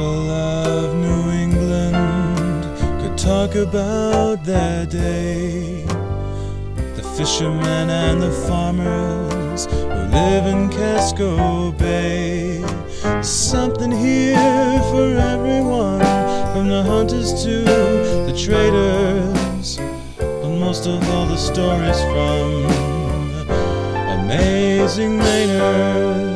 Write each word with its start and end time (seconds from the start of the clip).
people 0.00 0.30
of 0.30 0.94
New 0.94 1.30
England 1.30 2.64
could 3.00 3.18
talk 3.18 3.54
about 3.54 4.42
their 4.44 4.86
day. 4.86 5.84
The 6.96 7.02
fishermen 7.18 7.90
and 7.90 8.22
the 8.22 8.32
farmers 8.48 9.66
who 9.66 10.02
live 10.18 10.46
in 10.46 10.70
Casco 10.70 11.72
Bay. 11.72 12.64
Something 13.20 13.92
here 13.92 14.80
for 14.90 15.08
everyone, 15.32 16.00
from 16.52 16.68
the 16.68 16.82
hunters 16.82 17.44
to 17.44 17.62
the 18.26 18.34
traders. 18.44 19.78
But 20.18 20.52
most 20.66 20.86
of 20.86 20.98
all, 21.10 21.26
the 21.26 21.36
stories 21.36 22.00
from 22.10 22.64
amazing 24.18 25.18
Mainers. 25.18 26.29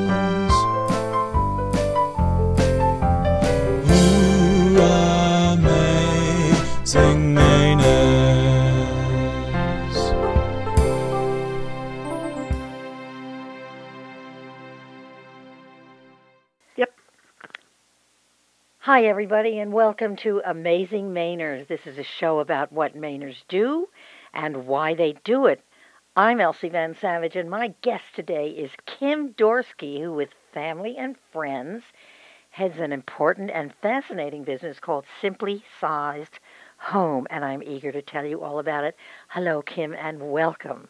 Hi, 18.84 19.06
everybody, 19.06 19.60
and 19.60 19.72
welcome 19.72 20.14
to 20.16 20.42
Amazing 20.44 21.14
Mainers. 21.14 21.66
This 21.68 21.86
is 21.86 21.96
a 21.96 22.02
show 22.02 22.40
about 22.40 22.70
what 22.70 22.94
Mainers 22.94 23.42
do 23.48 23.88
and 24.34 24.66
why 24.66 24.92
they 24.92 25.14
do 25.24 25.46
it. 25.46 25.62
I'm 26.14 26.38
Elsie 26.38 26.68
Van 26.68 26.94
Savage, 26.94 27.34
and 27.34 27.48
my 27.48 27.72
guest 27.80 28.04
today 28.14 28.50
is 28.50 28.72
Kim 28.84 29.32
Dorsky, 29.32 30.02
who, 30.02 30.12
with 30.12 30.28
family 30.52 30.98
and 30.98 31.16
friends, 31.32 31.82
heads 32.50 32.78
an 32.78 32.92
important 32.92 33.50
and 33.50 33.72
fascinating 33.80 34.44
business 34.44 34.78
called 34.80 35.06
Simply 35.18 35.64
Sized 35.80 36.38
Home, 36.76 37.26
and 37.30 37.42
I'm 37.42 37.62
eager 37.62 37.90
to 37.90 38.02
tell 38.02 38.26
you 38.26 38.42
all 38.42 38.58
about 38.58 38.84
it. 38.84 38.98
Hello, 39.28 39.62
Kim, 39.62 39.94
and 39.94 40.30
welcome. 40.30 40.88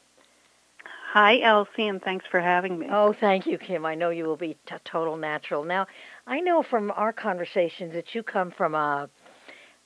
Hi, 1.14 1.38
Elsie, 1.42 1.86
and 1.86 2.02
thanks 2.02 2.26
for 2.26 2.40
having 2.40 2.76
me. 2.76 2.88
Oh, 2.90 3.12
thank 3.12 3.46
you, 3.46 3.56
Kim. 3.56 3.86
I 3.86 3.94
know 3.94 4.10
you 4.10 4.24
will 4.24 4.36
be 4.36 4.56
a 4.72 4.78
total 4.80 5.16
natural. 5.16 5.62
Now, 5.62 5.86
I 6.26 6.40
know 6.40 6.60
from 6.60 6.90
our 6.90 7.12
conversations 7.12 7.92
that 7.92 8.16
you 8.16 8.24
come 8.24 8.50
from 8.50 8.74
a, 8.74 9.08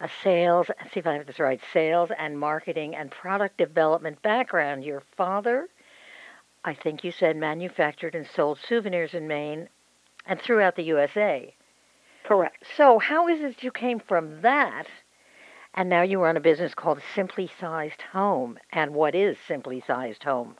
a 0.01 0.09
sales, 0.25 0.69
see 0.91 1.01
if 1.01 1.07
I 1.07 1.13
have 1.13 1.27
this 1.27 1.39
right, 1.39 1.61
sales 1.71 2.09
and 2.19 2.41
marketing 2.41 2.97
and 2.97 3.11
product 3.11 3.59
development 3.59 4.23
background. 4.23 4.85
Your 4.85 5.03
father, 5.19 5.69
I 6.65 6.73
think 6.73 7.05
you 7.05 7.13
said, 7.13 7.37
manufactured 7.37 8.15
and 8.15 8.27
sold 8.27 8.59
souvenirs 8.67 9.13
in 9.13 9.29
Maine 9.29 9.69
and 10.25 10.41
throughout 10.41 10.77
the 10.77 10.85
USA. 10.85 11.55
Correct. 12.25 12.65
So, 12.75 12.99
how 12.99 13.29
is 13.29 13.43
it 13.43 13.63
you 13.63 13.71
came 13.71 14.01
from 14.01 14.41
that 14.41 14.87
and 15.75 15.91
now 15.91 16.01
you 16.01 16.23
run 16.23 16.39
a 16.39 16.41
business 16.41 16.73
called 16.73 17.03
Simply 17.15 17.51
Sized 17.61 18.01
Home? 18.15 18.59
And 18.73 18.95
what 18.95 19.15
is 19.15 19.37
Simply 19.47 19.83
Sized 19.87 20.25
Home? 20.25 20.57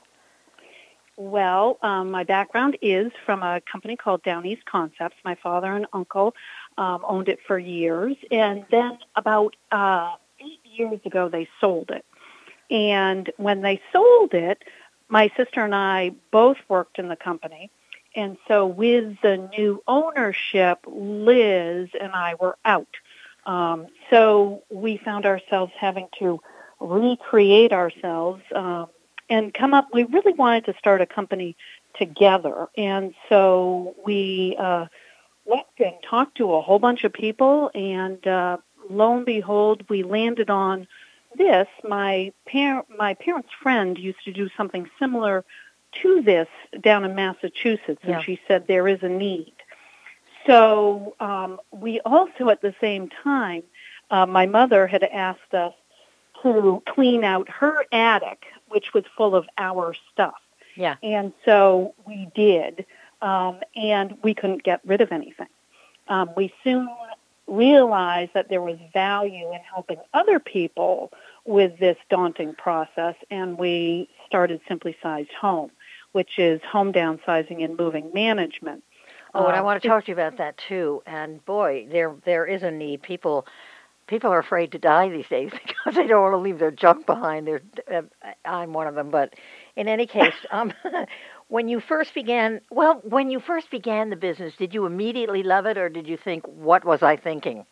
Well, 1.19 1.77
um, 1.81 2.11
my 2.11 2.23
background 2.23 2.77
is 2.81 3.11
from 3.25 3.43
a 3.43 3.59
company 3.69 3.97
called 3.97 4.23
Down 4.23 4.45
East 4.45 4.63
Concepts. 4.63 5.17
My 5.25 5.35
father 5.35 5.75
and 5.75 5.85
uncle 5.91 6.33
um, 6.77 7.03
owned 7.05 7.27
it 7.27 7.39
for 7.45 7.59
years, 7.59 8.15
and 8.31 8.65
then 8.71 8.99
about 9.17 9.57
uh, 9.69 10.13
eight 10.39 10.61
years 10.63 11.01
ago, 11.03 11.27
they 11.27 11.49
sold 11.59 11.91
it. 11.91 12.05
And 12.71 13.29
when 13.35 13.59
they 13.59 13.81
sold 13.91 14.33
it, 14.33 14.63
my 15.09 15.29
sister 15.35 15.61
and 15.61 15.75
I 15.75 16.11
both 16.31 16.55
worked 16.69 16.99
in 16.99 17.09
the 17.09 17.17
company. 17.17 17.69
And 18.15 18.37
so 18.47 18.65
with 18.65 19.19
the 19.21 19.49
new 19.57 19.83
ownership, 19.89 20.79
Liz 20.87 21.89
and 21.99 22.13
I 22.13 22.35
were 22.39 22.57
out. 22.63 22.95
Um, 23.45 23.87
so 24.09 24.63
we 24.69 24.95
found 24.95 25.25
ourselves 25.25 25.73
having 25.77 26.07
to 26.19 26.39
recreate 26.79 27.73
ourselves 27.73 28.41
um, 28.55 28.87
and 29.29 29.53
come 29.53 29.73
up. 29.73 29.87
We 29.93 30.03
really 30.03 30.33
wanted 30.33 30.65
to 30.65 30.73
start 30.77 31.01
a 31.01 31.05
company 31.05 31.55
together, 31.97 32.67
and 32.77 33.13
so 33.29 33.95
we 34.05 34.55
uh, 34.59 34.87
looked 35.47 35.79
and 35.79 35.95
talked 36.07 36.37
to 36.37 36.53
a 36.53 36.61
whole 36.61 36.79
bunch 36.79 37.03
of 37.03 37.13
people, 37.13 37.71
and 37.73 38.25
uh, 38.27 38.57
lo 38.89 39.17
and 39.17 39.25
behold, 39.25 39.83
we 39.89 40.03
landed 40.03 40.49
on 40.49 40.87
this. 41.35 41.67
My 41.87 42.31
par- 42.51 42.85
my 42.97 43.13
parents' 43.15 43.49
friend 43.61 43.97
used 43.97 44.23
to 44.25 44.31
do 44.31 44.49
something 44.57 44.89
similar 44.99 45.43
to 46.03 46.21
this 46.21 46.47
down 46.81 47.03
in 47.03 47.15
Massachusetts, 47.15 47.99
and 48.03 48.11
Yeah. 48.11 48.21
she 48.21 48.39
said 48.47 48.67
there 48.67 48.87
is 48.87 49.01
a 49.01 49.09
need. 49.09 49.53
So 50.45 51.15
um, 51.19 51.59
we 51.71 51.99
also, 52.01 52.49
at 52.49 52.61
the 52.61 52.73
same 52.79 53.09
time, 53.23 53.63
uh, 54.09 54.25
my 54.25 54.45
mother 54.45 54.87
had 54.87 55.03
asked 55.03 55.53
us 55.53 55.73
to 56.43 56.81
clean 56.87 57.23
out 57.23 57.49
her 57.49 57.85
attic, 57.91 58.45
which 58.69 58.93
was 58.93 59.03
full 59.17 59.35
of 59.35 59.45
our 59.57 59.93
stuff. 60.11 60.39
Yeah. 60.75 60.95
And 61.03 61.33
so 61.45 61.93
we 62.07 62.29
did, 62.35 62.85
um, 63.21 63.59
and 63.75 64.17
we 64.23 64.33
couldn't 64.33 64.63
get 64.63 64.79
rid 64.85 65.01
of 65.01 65.11
anything. 65.11 65.47
Um, 66.07 66.29
we 66.35 66.53
soon 66.63 66.89
realized 67.47 68.31
that 68.33 68.47
there 68.49 68.61
was 68.61 68.77
value 68.93 69.51
in 69.51 69.59
helping 69.61 69.97
other 70.13 70.39
people 70.39 71.11
with 71.45 71.77
this 71.79 71.97
daunting 72.09 72.53
process, 72.53 73.15
and 73.29 73.57
we 73.57 74.07
started 74.25 74.61
Simply 74.67 74.95
Sized 75.01 75.31
Home, 75.41 75.71
which 76.11 76.37
is 76.37 76.61
home 76.61 76.93
downsizing 76.93 77.63
and 77.63 77.77
moving 77.77 78.11
management. 78.13 78.83
Oh, 79.33 79.45
and 79.45 79.55
I 79.55 79.59
Uh, 79.59 79.63
want 79.63 79.81
to 79.81 79.87
talk 79.87 80.05
to 80.05 80.11
you 80.11 80.13
about 80.15 80.37
that 80.37 80.57
too. 80.57 81.03
And 81.05 81.43
boy, 81.45 81.87
there 81.91 82.15
there 82.25 82.45
is 82.45 82.63
a 82.63 82.71
need. 82.71 83.01
People 83.01 83.45
people 84.09 84.31
are 84.31 84.39
afraid 84.39 84.71
to 84.73 84.79
die 84.79 85.07
these 85.07 85.27
days 85.27 85.51
because 85.67 85.95
they 85.95 86.07
don't 86.07 86.21
want 86.21 86.33
to 86.33 86.37
leave 86.37 86.59
their 86.59 86.71
junk 86.71 87.05
behind. 87.05 87.47
There's, 87.47 87.61
uh, 87.93 88.01
I'm 88.43 88.73
one 88.73 88.87
of 88.87 88.95
them. 88.95 89.09
But 89.09 89.35
in 89.75 89.87
any 89.87 90.07
case, 90.07 90.33
um, 90.51 90.73
when 91.47 91.69
you 91.69 91.79
first 91.79 92.13
began, 92.13 92.59
well, 92.69 92.99
when 93.03 93.29
you 93.29 93.39
first 93.39 93.71
began 93.71 94.09
the 94.09 94.17
business, 94.17 94.53
did 94.57 94.73
you 94.73 94.85
immediately 94.85 95.43
love 95.43 95.65
it, 95.65 95.77
or 95.77 95.89
did 95.89 96.07
you 96.07 96.17
think, 96.17 96.45
"What 96.47 96.83
was 96.83 97.01
I 97.01 97.15
thinking"? 97.15 97.65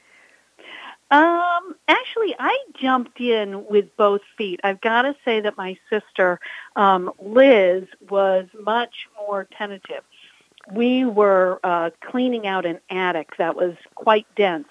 Um, 1.09 1.75
actually, 1.87 2.35
I 2.37 2.57
jumped 2.81 3.21
in 3.21 3.65
with 3.67 3.95
both 3.95 4.21
feet. 4.37 4.59
I've 4.63 4.81
got 4.81 5.03
to 5.03 5.15
say 5.23 5.39
that 5.39 5.55
my 5.55 5.77
sister, 5.89 6.39
um, 6.75 7.11
Liz, 7.21 7.85
was 8.09 8.47
much 8.59 9.07
more 9.17 9.47
tentative. 9.57 10.03
We 10.69 11.05
were 11.05 11.61
uh, 11.63 11.91
cleaning 12.01 12.45
out 12.45 12.65
an 12.65 12.79
attic 12.89 13.37
that 13.37 13.55
was 13.55 13.75
quite 13.95 14.27
dense, 14.35 14.67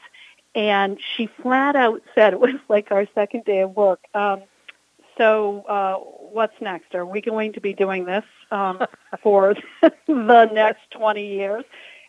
and 0.57 0.99
she 1.15 1.29
flat 1.43 1.77
out 1.77 2.03
said 2.15 2.33
it 2.33 2.41
was 2.41 2.55
like 2.69 2.91
our 2.91 3.07
second 3.15 3.45
day 3.45 3.61
of 3.61 3.77
work. 3.77 4.01
Um, 4.15 4.43
so, 5.19 5.63
uh, 5.69 5.97
what's 5.97 6.55
next? 6.61 6.95
Are 6.95 7.07
we 7.07 7.21
going 7.21 7.53
to 7.53 7.61
be 7.61 7.73
doing 7.73 8.05
this 8.07 8.25
um, 8.51 8.83
for 9.23 9.55
the 10.07 10.51
next 10.53 10.91
20 10.91 11.27
years? 11.27 11.65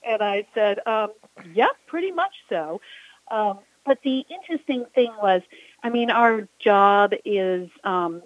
And 0.06 0.22
I 0.22 0.48
said, 0.54 0.80
um, 0.86 1.10
yeah, 1.54 1.68
pretty 1.88 2.12
much 2.12 2.34
so. 2.50 2.82
Um, 3.30 3.60
but 3.86 4.00
the 4.04 4.26
interesting 4.30 4.86
thing 4.96 5.12
was, 5.22 5.42
I 5.84 5.90
mean, 5.90 6.10
our 6.10 6.48
job 6.60 7.14
is 7.26 7.70
um, 7.84 8.24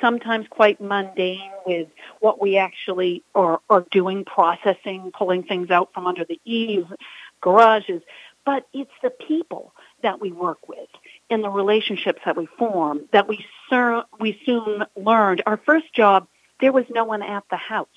sometimes 0.00 0.46
quite 0.48 0.80
mundane 0.80 1.50
with 1.66 1.88
what 2.20 2.40
we 2.40 2.56
actually 2.56 3.22
are, 3.34 3.60
are 3.70 3.84
doing, 3.90 4.24
processing, 4.24 5.12
pulling 5.16 5.42
things 5.44 5.70
out 5.70 5.90
from 5.92 6.06
under 6.06 6.24
the 6.24 6.40
eaves, 6.44 6.86
garages. 7.40 8.02
But 8.44 8.66
it's 8.72 8.92
the 9.02 9.10
people 9.10 9.72
that 10.02 10.20
we 10.20 10.32
work 10.32 10.68
with 10.68 10.88
and 11.30 11.44
the 11.44 11.50
relationships 11.50 12.20
that 12.24 12.36
we 12.36 12.46
form 12.58 13.08
that 13.12 13.28
we, 13.28 13.44
ser- 13.70 14.04
we 14.18 14.40
soon 14.44 14.84
learned. 14.96 15.42
Our 15.46 15.58
first 15.58 15.92
job, 15.94 16.26
there 16.60 16.72
was 16.72 16.84
no 16.90 17.04
one 17.04 17.22
at 17.22 17.44
the 17.50 17.56
house. 17.56 17.88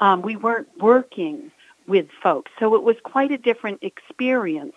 Um, 0.00 0.22
we 0.22 0.36
weren't 0.36 0.68
working 0.78 1.50
with 1.86 2.06
folks. 2.22 2.50
So 2.58 2.74
it 2.76 2.82
was 2.82 2.96
quite 3.02 3.32
a 3.32 3.38
different 3.38 3.82
experience. 3.82 4.74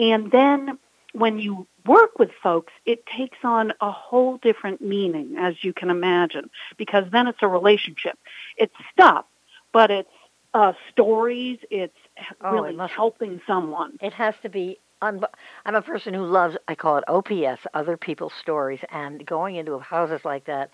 And 0.00 0.30
then 0.32 0.78
when 1.12 1.38
you 1.38 1.66
work 1.86 2.18
with 2.18 2.30
folks, 2.42 2.72
it 2.84 3.06
takes 3.06 3.38
on 3.44 3.72
a 3.80 3.90
whole 3.90 4.38
different 4.38 4.80
meaning, 4.80 5.36
as 5.38 5.62
you 5.62 5.72
can 5.72 5.90
imagine, 5.90 6.50
because 6.76 7.04
then 7.12 7.28
it's 7.28 7.38
a 7.42 7.48
relationship. 7.48 8.18
It's 8.56 8.74
stuff, 8.92 9.26
but 9.72 9.90
it's 9.90 10.08
uh, 10.54 10.72
stories. 10.90 11.58
It's 11.70 11.94
it 11.96 12.03
really 12.42 12.74
must- 12.76 12.94
helping 12.94 13.40
someone. 13.46 13.98
It 14.00 14.12
has 14.14 14.34
to 14.42 14.48
be. 14.48 14.78
Un- 15.02 15.24
I'm 15.66 15.74
a 15.74 15.82
person 15.82 16.14
who 16.14 16.24
loves. 16.24 16.56
I 16.68 16.74
call 16.74 16.96
it 16.96 17.04
OPS, 17.08 17.66
other 17.74 17.96
people's 17.96 18.32
stories, 18.40 18.80
and 18.90 19.24
going 19.26 19.56
into 19.56 19.78
houses 19.78 20.24
like 20.24 20.44
that, 20.46 20.70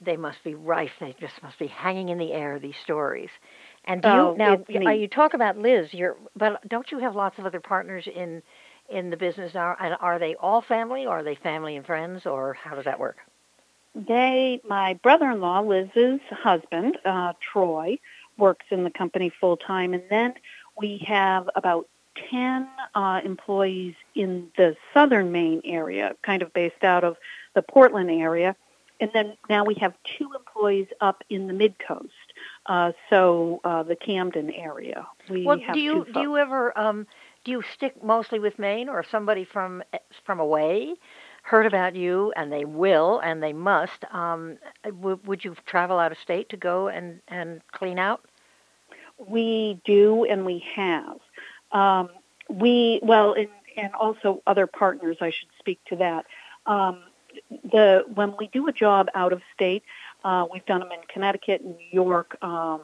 they 0.00 0.16
must 0.16 0.42
be 0.42 0.54
rife. 0.54 0.92
They 0.98 1.14
just 1.20 1.40
must 1.42 1.58
be 1.58 1.66
hanging 1.68 2.08
in 2.08 2.18
the 2.18 2.32
air. 2.32 2.58
These 2.58 2.76
stories. 2.82 3.30
And 3.84 4.02
do 4.02 4.08
Oh, 4.08 4.32
you 4.32 4.38
now? 4.38 4.52
it's 4.54 4.68
y- 4.68 4.78
neat. 4.78 4.86
uh, 4.88 4.90
you 4.92 5.08
talk 5.08 5.34
about 5.34 5.56
Liz. 5.58 5.92
You're, 5.94 6.16
but 6.34 6.66
don't 6.68 6.90
you 6.90 6.98
have 6.98 7.14
lots 7.14 7.38
of 7.38 7.46
other 7.46 7.60
partners 7.60 8.06
in 8.12 8.42
in 8.88 9.10
the 9.10 9.16
business 9.16 9.54
now? 9.54 9.76
And 9.78 9.96
are 10.00 10.18
they 10.18 10.34
all 10.36 10.62
family, 10.62 11.06
or 11.06 11.18
are 11.18 11.22
they 11.22 11.36
family 11.36 11.76
and 11.76 11.86
friends, 11.86 12.26
or 12.26 12.54
how 12.54 12.74
does 12.74 12.86
that 12.86 12.98
work? 12.98 13.18
They, 13.94 14.60
my 14.68 14.94
brother-in-law, 14.94 15.60
Liz's 15.62 16.20
husband, 16.30 16.96
uh, 17.04 17.32
Troy, 17.40 17.98
works 18.38 18.66
in 18.70 18.84
the 18.84 18.90
company 18.90 19.30
full 19.40 19.56
time, 19.56 19.94
and 19.94 20.02
then 20.08 20.34
we 20.80 21.04
have 21.06 21.48
about 21.54 21.88
10 22.30 22.68
uh, 22.94 23.20
employees 23.24 23.94
in 24.14 24.48
the 24.56 24.76
southern 24.92 25.32
Maine 25.32 25.60
area, 25.64 26.14
kind 26.22 26.42
of 26.42 26.52
based 26.52 26.82
out 26.82 27.04
of 27.04 27.16
the 27.54 27.62
Portland 27.62 28.10
area. 28.10 28.56
And 29.00 29.10
then 29.14 29.36
now 29.48 29.64
we 29.64 29.74
have 29.76 29.94
two 30.18 30.30
employees 30.34 30.88
up 31.00 31.24
in 31.30 31.46
the 31.46 31.54
mid 31.54 31.78
coast, 31.78 32.12
uh, 32.66 32.92
so 33.08 33.60
uh, 33.64 33.82
the 33.82 33.96
Camden 33.96 34.50
area. 34.50 35.06
We 35.30 35.46
well, 35.46 35.58
do 35.72 35.80
you 35.80 36.06
do 36.12 36.20
you 36.20 36.36
ever 36.36 36.78
um, 36.78 37.06
do 37.44 37.50
you 37.50 37.62
stick 37.72 38.04
mostly 38.04 38.38
with 38.38 38.58
Maine, 38.58 38.90
or 38.90 39.02
somebody 39.02 39.44
from 39.44 39.82
from 40.26 40.38
away 40.38 40.96
heard 41.42 41.64
about 41.64 41.96
you 41.96 42.32
and 42.36 42.52
they 42.52 42.66
will 42.66 43.20
and 43.20 43.42
they 43.42 43.54
must? 43.54 44.04
Um, 44.12 44.58
w- 44.84 45.18
would 45.24 45.44
you 45.44 45.56
travel 45.64 45.98
out 45.98 46.12
of 46.12 46.18
state 46.18 46.50
to 46.50 46.58
go 46.58 46.88
and 46.88 47.20
and 47.28 47.62
clean 47.72 47.98
out? 47.98 48.26
We 49.28 49.80
do, 49.84 50.24
and 50.24 50.44
we 50.44 50.64
have. 50.74 51.18
Um, 51.72 52.10
we 52.48 53.00
well, 53.02 53.34
and, 53.34 53.48
and 53.76 53.94
also 53.94 54.42
other 54.46 54.66
partners. 54.66 55.18
I 55.20 55.30
should 55.30 55.48
speak 55.58 55.80
to 55.86 55.96
that. 55.96 56.26
Um, 56.66 57.02
the 57.70 58.04
when 58.14 58.34
we 58.38 58.48
do 58.48 58.66
a 58.66 58.72
job 58.72 59.08
out 59.14 59.32
of 59.32 59.42
state, 59.54 59.82
uh, 60.24 60.46
we've 60.52 60.64
done 60.66 60.80
them 60.80 60.92
in 60.92 60.98
Connecticut, 61.08 61.64
New 61.64 61.76
York, 61.90 62.36
um, 62.42 62.80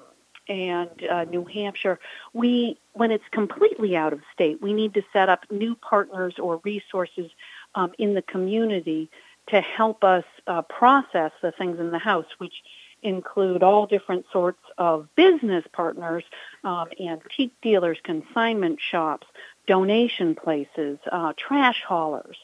and 0.48 0.90
uh, 1.10 1.24
New 1.24 1.44
Hampshire. 1.44 1.98
We 2.32 2.78
when 2.92 3.10
it's 3.10 3.24
completely 3.30 3.96
out 3.96 4.12
of 4.12 4.20
state, 4.32 4.62
we 4.62 4.72
need 4.72 4.94
to 4.94 5.02
set 5.12 5.28
up 5.28 5.44
new 5.50 5.74
partners 5.74 6.34
or 6.38 6.60
resources 6.64 7.30
um, 7.74 7.92
in 7.98 8.14
the 8.14 8.22
community 8.22 9.10
to 9.48 9.60
help 9.60 10.02
us 10.02 10.24
uh, 10.46 10.62
process 10.62 11.32
the 11.40 11.52
things 11.52 11.78
in 11.78 11.90
the 11.90 11.98
house, 11.98 12.26
which 12.38 12.62
include 13.06 13.62
all 13.62 13.86
different 13.86 14.26
sorts 14.32 14.60
of 14.78 15.08
business 15.14 15.64
partners, 15.72 16.24
um, 16.64 16.88
antique 17.00 17.54
dealers, 17.62 17.98
consignment 18.02 18.78
shops, 18.80 19.26
donation 19.66 20.34
places, 20.34 20.98
uh, 21.10 21.32
trash 21.36 21.82
haulers. 21.86 22.36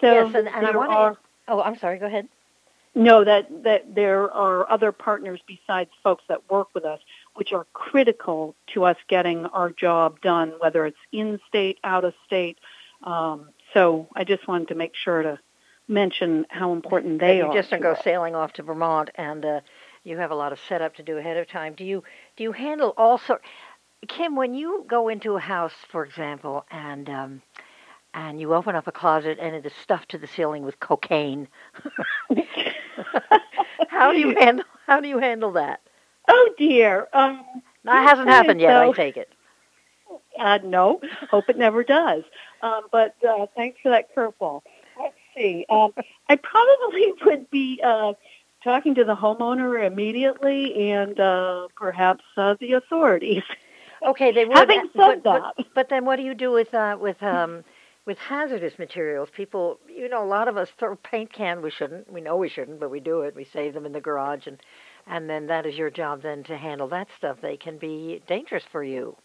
So 0.00 0.12
yes, 0.12 0.34
and, 0.34 0.48
and 0.48 0.66
I 0.66 0.76
want 0.76 0.92
are, 0.92 1.10
to. 1.12 1.18
Oh, 1.48 1.60
I'm 1.60 1.76
sorry. 1.78 1.98
Go 1.98 2.06
ahead. 2.06 2.28
No, 2.94 3.24
that 3.24 3.62
that 3.62 3.94
there 3.94 4.30
are 4.32 4.68
other 4.68 4.90
partners 4.90 5.40
besides 5.46 5.90
folks 6.02 6.24
that 6.28 6.50
work 6.50 6.68
with 6.74 6.84
us, 6.84 7.00
which 7.34 7.52
are 7.52 7.66
critical 7.72 8.56
to 8.74 8.84
us 8.84 8.96
getting 9.08 9.46
our 9.46 9.70
job 9.70 10.20
done, 10.20 10.54
whether 10.58 10.86
it's 10.86 10.98
in 11.12 11.40
state, 11.48 11.78
out 11.84 12.04
of 12.04 12.14
state. 12.26 12.58
Um, 13.04 13.50
so 13.74 14.08
I 14.14 14.24
just 14.24 14.46
wanted 14.48 14.68
to 14.68 14.74
make 14.74 14.94
sure 14.96 15.22
to 15.22 15.38
mention 15.86 16.46
how 16.48 16.72
important 16.72 17.20
they 17.20 17.38
you 17.38 17.46
are. 17.46 17.54
just 17.54 17.70
don't 17.70 17.80
go 17.80 17.92
us. 17.92 18.02
sailing 18.02 18.34
off 18.34 18.52
to 18.54 18.62
Vermont, 18.62 19.10
and 19.14 19.44
uh, 19.44 19.60
you 20.04 20.16
have 20.18 20.30
a 20.30 20.34
lot 20.34 20.52
of 20.52 20.58
setup 20.68 20.94
to 20.96 21.02
do 21.02 21.18
ahead 21.18 21.36
of 21.36 21.48
time. 21.48 21.74
Do 21.74 21.84
you 21.84 22.02
do 22.36 22.42
you 22.44 22.52
handle 22.52 22.94
all 22.96 23.18
sort? 23.18 23.42
Kim, 24.08 24.34
when 24.36 24.54
you 24.54 24.84
go 24.88 25.08
into 25.08 25.36
a 25.36 25.40
house, 25.40 25.74
for 25.90 26.04
example, 26.04 26.64
and 26.70 27.08
um, 27.10 27.42
and 28.14 28.40
you 28.40 28.54
open 28.54 28.74
up 28.74 28.86
a 28.86 28.92
closet 28.92 29.38
and 29.40 29.54
it 29.54 29.66
is 29.66 29.72
stuffed 29.82 30.08
to 30.10 30.18
the 30.18 30.26
ceiling 30.26 30.62
with 30.64 30.80
cocaine, 30.80 31.48
how 33.88 34.12
do 34.12 34.18
you 34.18 34.34
handle 34.40 34.64
how 34.86 35.00
do 35.00 35.08
you 35.08 35.18
handle 35.18 35.52
that? 35.52 35.80
Oh 36.28 36.50
dear. 36.58 37.08
Um, 37.12 37.44
That 37.84 38.08
hasn't 38.08 38.28
happened 38.28 38.60
yet, 38.60 38.76
I 38.76 38.86
so- 38.86 38.92
take 38.94 39.16
it. 39.16 39.28
uh, 40.38 40.58
no, 40.64 41.00
hope 41.30 41.48
it 41.48 41.58
never 41.58 41.84
does. 41.84 42.24
Um, 42.62 42.82
but 42.92 43.14
uh, 43.26 43.46
thanks 43.56 43.78
for 43.82 43.90
that 43.90 44.14
curveball. 44.14 44.62
Let's 44.98 45.14
see. 45.36 45.64
Um, 45.70 45.92
I 46.28 46.36
probably 46.36 47.12
would 47.24 47.50
be 47.50 47.80
uh, 47.84 48.12
talking 48.62 48.94
to 48.94 49.04
the 49.04 49.14
homeowner 49.14 49.86
immediately 49.86 50.90
and 50.90 51.18
uh, 51.18 51.68
perhaps 51.76 52.24
uh, 52.36 52.54
the 52.60 52.72
authorities. 52.72 53.42
Okay, 54.06 54.32
they 54.32 54.44
would. 54.46 54.56
Having 54.56 54.90
but, 54.94 55.06
said 55.06 55.22
but, 55.22 55.54
that, 55.56 55.66
but 55.74 55.88
then 55.88 56.04
what 56.04 56.16
do 56.16 56.22
you 56.22 56.34
do 56.34 56.52
with 56.52 56.72
uh, 56.74 56.96
with 57.00 57.22
um, 57.22 57.64
with 58.06 58.18
hazardous 58.18 58.78
materials? 58.78 59.28
People, 59.34 59.78
you 59.88 60.08
know, 60.08 60.22
a 60.22 60.26
lot 60.26 60.48
of 60.48 60.56
us 60.56 60.68
throw 60.78 60.96
paint 60.96 61.32
can. 61.32 61.62
We 61.62 61.70
shouldn't. 61.70 62.10
We 62.12 62.20
know 62.20 62.36
we 62.36 62.48
shouldn't, 62.48 62.80
but 62.80 62.90
we 62.90 63.00
do 63.00 63.22
it. 63.22 63.34
We 63.34 63.46
save 63.52 63.74
them 63.74 63.86
in 63.86 63.92
the 63.92 64.00
garage, 64.00 64.46
and 64.46 64.58
and 65.06 65.28
then 65.28 65.46
that 65.46 65.66
is 65.66 65.76
your 65.76 65.90
job 65.90 66.22
then 66.22 66.44
to 66.44 66.56
handle 66.56 66.88
that 66.88 67.08
stuff. 67.16 67.38
They 67.40 67.56
can 67.56 67.78
be 67.78 68.22
dangerous 68.26 68.64
for 68.70 68.82
you. 68.82 69.16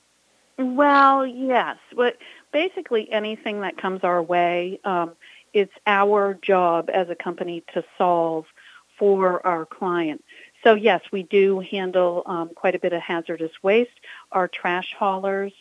Well, 0.58 1.28
yes. 1.28 1.78
But 1.96 2.18
basically, 2.54 3.12
anything 3.12 3.62
that 3.62 3.78
comes 3.78 4.04
our 4.04 4.24
way, 4.24 4.80
um, 4.86 5.12
it's 5.54 5.74
our 5.86 6.34
job 6.34 6.90
as 6.94 7.10
a 7.10 7.16
company 7.16 7.64
to 7.74 7.84
solve 7.98 8.46
for 8.98 9.46
our 9.46 9.66
client. 9.66 10.24
So 10.64 10.74
yes, 10.74 11.02
we 11.12 11.24
do 11.24 11.60
handle 11.60 12.24
um, 12.26 12.50
quite 12.56 12.76
a 12.76 12.80
bit 12.80 12.94
of 12.94 13.02
hazardous 13.02 13.52
waste. 13.62 14.00
Our 14.32 14.48
trash 14.48 14.96
haulers 14.98 15.54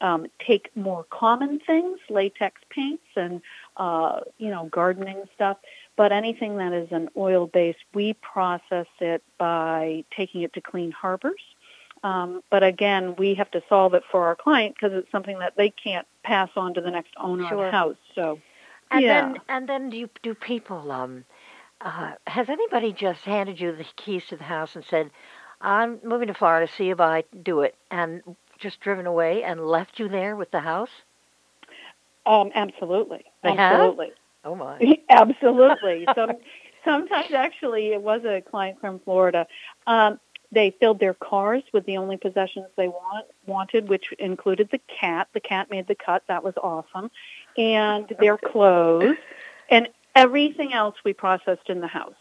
um, 0.00 0.26
take 0.38 0.74
more 0.76 1.04
common 1.04 1.60
things, 1.60 1.98
latex 2.08 2.60
paints 2.70 3.04
and 3.16 3.42
uh, 3.76 4.20
you 4.38 4.50
know 4.50 4.66
gardening 4.70 5.24
stuff. 5.34 5.58
But 5.96 6.12
anything 6.12 6.56
that 6.56 6.72
is 6.72 6.88
an 6.92 7.08
oil 7.16 7.46
base, 7.46 7.76
we 7.92 8.14
process 8.14 8.86
it 9.00 9.22
by 9.38 10.04
taking 10.16 10.42
it 10.42 10.52
to 10.54 10.60
Clean 10.60 10.90
Harbors. 10.90 11.42
Um, 12.02 12.42
but 12.50 12.62
again, 12.62 13.14
we 13.16 13.34
have 13.34 13.50
to 13.50 13.62
solve 13.68 13.92
it 13.92 14.04
for 14.10 14.26
our 14.26 14.34
client 14.34 14.74
because 14.74 14.96
it's 14.96 15.10
something 15.12 15.38
that 15.40 15.54
they 15.56 15.68
can't 15.68 16.06
pass 16.22 16.48
on 16.56 16.74
to 16.74 16.80
the 16.80 16.90
next 16.90 17.12
owner 17.18 17.44
of 17.44 17.58
the 17.58 17.70
house. 17.70 17.96
So, 18.14 18.40
And 18.90 19.02
yeah. 19.02 19.20
then 19.20 19.40
and 19.48 19.68
then 19.68 19.90
do 19.90 19.98
you 19.98 20.08
do 20.22 20.34
people 20.34 20.90
um 20.90 21.24
uh 21.80 22.12
has 22.26 22.48
anybody 22.48 22.92
just 22.92 23.24
handed 23.24 23.60
you 23.60 23.74
the 23.74 23.84
keys 23.96 24.26
to 24.26 24.36
the 24.36 24.44
house 24.44 24.74
and 24.76 24.84
said, 24.84 25.10
I'm 25.60 26.00
moving 26.02 26.28
to 26.28 26.34
Florida, 26.34 26.66
see 26.70 26.90
if 26.90 27.00
I 27.00 27.24
do 27.42 27.60
it 27.62 27.76
and 27.90 28.22
just 28.58 28.80
driven 28.80 29.06
away 29.06 29.42
and 29.42 29.66
left 29.66 29.98
you 29.98 30.08
there 30.08 30.36
with 30.36 30.50
the 30.50 30.60
house? 30.60 31.02
um, 32.26 32.50
absolutely, 32.54 33.24
They 33.42 33.52
have? 33.52 33.92
absolutely, 33.92 34.12
Oh 34.44 34.54
my. 34.54 34.86
absolutely. 35.10 36.10
Some, 36.14 36.38
sometimes, 36.84 37.32
actually, 37.32 37.92
it 37.92 38.02
was 38.02 38.22
a 38.24 38.40
client 38.40 38.80
from 38.80 39.00
Florida. 39.00 39.46
Um, 39.86 40.20
they 40.52 40.74
filled 40.80 41.00
their 41.00 41.14
cars 41.14 41.62
with 41.72 41.84
the 41.86 41.96
only 41.96 42.16
possessions 42.16 42.66
they 42.76 42.88
want 42.88 43.26
wanted, 43.46 43.88
which 43.88 44.12
included 44.18 44.68
the 44.70 44.80
cat. 45.00 45.28
The 45.34 45.40
cat 45.40 45.70
made 45.70 45.86
the 45.86 45.94
cut. 45.94 46.22
That 46.28 46.42
was 46.44 46.54
awesome, 46.62 47.10
and 47.56 48.06
their 48.20 48.36
clothes, 48.38 49.16
and 49.70 49.88
everything 50.14 50.72
else 50.72 50.96
we 51.04 51.12
processed 51.12 51.68
in 51.68 51.80
the 51.80 51.86
house. 51.86 52.14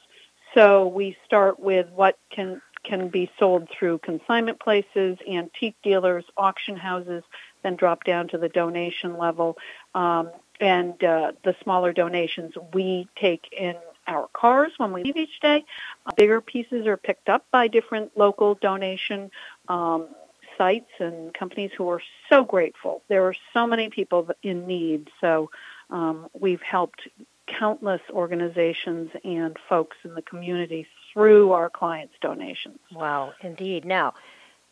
So 0.54 0.88
we 0.88 1.16
start 1.26 1.60
with 1.60 1.88
what 1.90 2.18
can 2.30 2.62
can 2.84 3.10
be 3.10 3.30
sold 3.38 3.68
through 3.78 3.98
consignment 4.00 4.58
places, 4.60 5.18
antique 5.30 5.76
dealers, 5.84 6.24
auction 6.38 6.78
houses, 6.78 7.24
then 7.62 7.76
drop 7.76 8.06
down 8.06 8.30
to 8.30 8.38
the 8.38 8.48
donation 8.48 9.18
level. 9.18 9.58
Um, 9.94 10.30
and 10.62 11.02
uh, 11.04 11.34
the 11.44 11.56
smaller 11.64 11.94
donations 11.94 12.54
we 12.74 13.08
take 13.16 13.48
in 13.52 13.76
our 14.08 14.28
cars 14.34 14.72
when 14.78 14.92
we 14.92 15.04
leave 15.04 15.16
each 15.16 15.40
day. 15.40 15.64
Uh, 16.06 16.12
bigger 16.16 16.42
pieces 16.42 16.88
are 16.88 16.98
picked 16.98 17.30
up 17.30 17.46
by 17.52 17.68
different 17.68 18.18
local 18.18 18.56
donation 18.56 19.32
um, 19.68 20.08
sites 20.58 20.90
and 21.00 21.34
companies 21.34 21.72
who 21.78 21.88
are 21.90 22.02
so 22.30 22.44
grateful. 22.44 23.02
There 23.08 23.26
are 23.26 23.36
so 23.54 23.68
many 23.68 23.90
people 23.90 24.28
in 24.44 24.68
need, 24.68 25.10
so 25.22 25.52
um, 25.90 26.28
we've 26.38 26.62
helped 26.62 27.08
countless 27.60 28.02
organizations 28.12 29.10
and 29.24 29.58
folks 29.68 29.98
in 30.04 30.16
the 30.16 30.22
community 30.22 30.88
through 31.14 31.52
our 31.52 31.70
clients' 31.70 32.16
donations. 32.22 32.80
Wow, 32.92 33.34
indeed. 33.42 33.86
Now, 33.86 34.14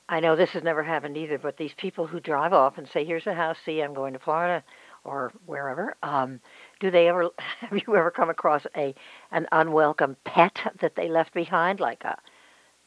I 0.09 0.21
know 0.21 0.35
this 0.35 0.51
has 0.51 0.63
never 0.63 0.83
happened 0.83 1.17
either, 1.17 1.37
but 1.37 1.57
these 1.57 1.73
people 1.75 2.07
who 2.07 2.19
drive 2.19 2.53
off 2.53 2.77
and 2.77 2.87
say, 2.87 3.03
"Here's 3.03 3.27
a 3.27 3.33
house. 3.33 3.57
See, 3.65 3.81
I'm 3.81 3.93
going 3.93 4.13
to 4.13 4.19
Florida 4.19 4.63
or 5.03 5.33
wherever." 5.45 5.97
Um, 6.01 6.39
do 6.79 6.89
they 6.89 7.09
ever? 7.09 7.29
Have 7.59 7.73
you 7.73 7.95
ever 7.95 8.11
come 8.11 8.29
across 8.29 8.65
a 8.75 8.95
an 9.31 9.47
unwelcome 9.51 10.15
pet 10.23 10.57
that 10.79 10.95
they 10.95 11.09
left 11.09 11.33
behind, 11.33 11.81
like 11.81 12.05
a 12.05 12.17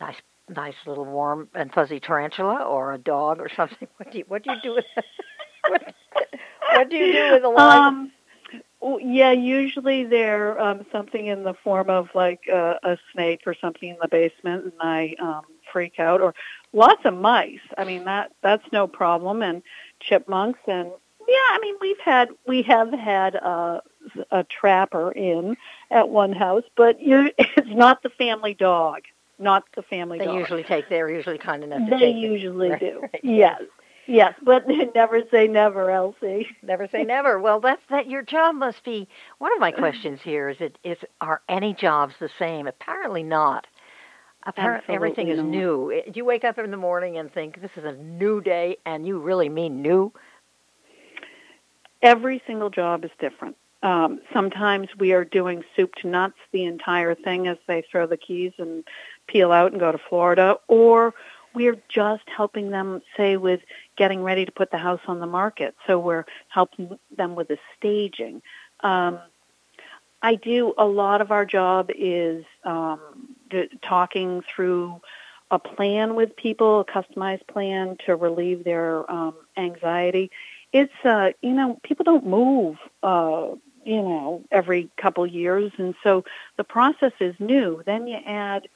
nice, 0.00 0.16
nice 0.49 0.76
little 0.87 1.04
warm 1.04 1.49
and 1.54 1.73
fuzzy 1.73 2.00
tarantula 2.00 2.64
or 2.64 2.95
a 2.95 2.99
dog 2.99 3.38
or 3.38 3.50
something? 3.54 3.88
What 3.99 4.12
do 4.12 4.19
you 4.19 4.25
What 4.26 4.42
do 4.42 4.52
you 4.52 4.61
do 4.62 4.75
with 4.76 4.87
what, 5.69 5.95
what 6.73 6.88
do 6.88 6.97
you 6.97 7.12
do 7.12 7.33
with 7.33 7.45
a 7.45 7.49
live? 7.49 7.83
Um, 7.83 8.12
yeah, 8.83 9.33
usually 9.33 10.05
they're 10.05 10.59
um, 10.61 10.87
something 10.91 11.27
in 11.27 11.43
the 11.43 11.55
form 11.55 11.91
of 11.91 12.09
like 12.15 12.49
uh, 12.53 12.75
a 12.83 12.99
snake 13.13 13.43
or 13.47 13.55
something 13.55 13.91
in 13.91 13.97
the 14.01 14.09
basement, 14.09 14.65
and 14.65 14.73
I 14.81 15.15
um, 15.21 15.43
freak 15.73 15.99
out. 15.99 16.21
Or 16.21 16.35
lots 16.73 17.05
of 17.05 17.15
mice. 17.15 17.61
I 17.77 17.85
mean 17.85 18.05
that 18.05 18.33
that's 18.43 18.65
no 18.73 18.87
problem, 18.87 19.43
and 19.43 19.63
chipmunks, 20.01 20.61
and 20.67 20.89
yeah, 21.29 21.35
I 21.53 21.59
mean 21.61 21.75
we've 21.81 22.01
had 22.03 22.31
we 22.47 22.63
have 22.63 22.91
had 22.93 23.37
uh, 23.37 23.81
a 24.31 24.45
trapper 24.45 25.13
in 25.13 25.57
at 25.91 26.09
one 26.09 26.33
house, 26.33 26.65
but 26.77 27.01
you, 27.01 27.31
it's 27.39 27.69
not 27.69 28.03
the 28.03 28.11
family 28.11 28.55
dog. 28.55 29.03
Not 29.39 29.65
the 29.75 29.83
family 29.83 30.19
they 30.19 30.27
dog. 30.27 30.39
usually 30.39 30.63
take. 30.65 30.89
They're 30.91 31.11
usually 31.11 31.39
kind 31.39 31.65
enough 31.65 31.79
to 31.85 31.91
They 31.91 31.99
take. 31.99 32.17
it. 32.17 32.19
usually 32.19 32.71
Right, 32.71 32.81
do. 32.81 33.01
right. 33.01 33.21
Yes, 33.23 33.63
yes, 34.07 34.35
but 34.42 34.64
never 34.95 35.23
say 35.30 35.49
never, 35.49 35.90
Elsie. 35.90 36.49
Never 36.62 36.88
say 36.88 37.04
never. 37.04 37.38
Well, 37.38 37.61
that's 37.61 37.83
that. 37.90 38.09
Your 38.09 38.23
job 38.23 38.54
must 38.54 38.85
be. 38.85 39.09
One 39.38 39.52
of 39.52 39.61
my 39.61 39.73
questions 39.73 40.21
here 40.23 40.49
is: 40.49 40.57
it 40.61 40.78
is 40.85 40.99
are 41.21 41.42
any 41.49 41.75
jobs 41.75 42.14
the 42.21 42.30
same? 42.38 42.66
Apparently 42.66 43.23
not. 43.23 43.66
Apparently, 44.45 44.95
everything 44.95 45.28
is 45.28 45.37
not. 45.37 45.47
new. 45.47 45.92
Eh, 45.92 46.02
Do 46.07 46.12
you 46.14 46.25
wake 46.25 46.45
up 46.45 46.59
in 46.59 46.71
the 46.71 46.76
morning 46.76 47.19
and 47.19 47.33
think 47.33 47.61
this 47.61 47.73
is 47.76 47.85
a 47.85 47.92
new 47.92 48.40
day, 48.40 48.78
and 48.87 49.07
you 49.07 49.19
really 49.21 49.49
mean 49.49 49.83
new? 49.83 50.12
every 52.02 52.42
single 52.47 52.71
job 52.71 53.04
is 53.04 53.11
different. 53.19 53.57
Um, 53.83 54.21
sometimes 54.33 54.88
we 54.99 55.12
are 55.12 55.25
doing 55.25 55.62
soup 55.76 55.95
to 55.97 56.07
nuts, 56.09 56.38
the 56.52 56.64
entire 56.64 57.14
thing 57.14 57.47
as 57.47 57.59
they 57.66 57.83
throw 57.83 58.07
the 58.07 58.16
keys 58.16 58.52
and 58.59 58.85
peel 59.26 59.52
out 59.52 59.73
and 59.73 59.80
go 59.80 59.92
to 59.92 59.99
Florida, 60.09 60.57
or 60.69 61.14
we're 61.54 61.76
just 61.88 62.23
helping 62.35 62.71
them, 62.71 63.02
say, 63.16 63.37
with 63.37 63.61
getting 64.00 64.23
ready 64.23 64.47
to 64.47 64.50
put 64.50 64.71
the 64.71 64.78
house 64.78 65.02
on 65.09 65.21
the 65.21 65.26
market. 65.26 65.75
So 65.87 65.99
we're 65.99 66.25
helping 66.49 66.99
them 67.14 67.35
with 67.35 67.49
the 67.49 67.59
staging. 67.76 68.40
Um, 68.83 69.19
I 70.23 70.37
do 70.37 70.73
a 70.78 70.87
lot 70.87 71.21
of 71.21 71.30
our 71.30 71.45
job 71.45 71.90
is 71.95 72.47
um, 72.64 72.99
talking 73.83 74.42
through 74.57 75.02
a 75.50 75.59
plan 75.59 76.14
with 76.14 76.35
people, 76.35 76.80
a 76.80 76.85
customized 76.87 77.47
plan 77.47 77.99
to 78.07 78.16
relieve 78.16 78.64
their 78.64 79.11
um, 79.12 79.35
anxiety. 79.59 80.30
It's 80.73 81.04
uh, 81.04 81.33
you 81.42 81.52
know 81.52 81.78
people 81.83 82.04
don't 82.04 82.26
move 82.26 82.78
uh, 83.02 83.49
you 83.85 84.00
know 84.00 84.42
every 84.50 84.88
couple 84.97 85.26
years, 85.26 85.73
and 85.76 85.95
so 86.02 86.25
the 86.57 86.64
process 86.64 87.12
is 87.21 87.35
new. 87.38 87.83
Then 87.85 88.07
you 88.07 88.16
add 88.25 88.66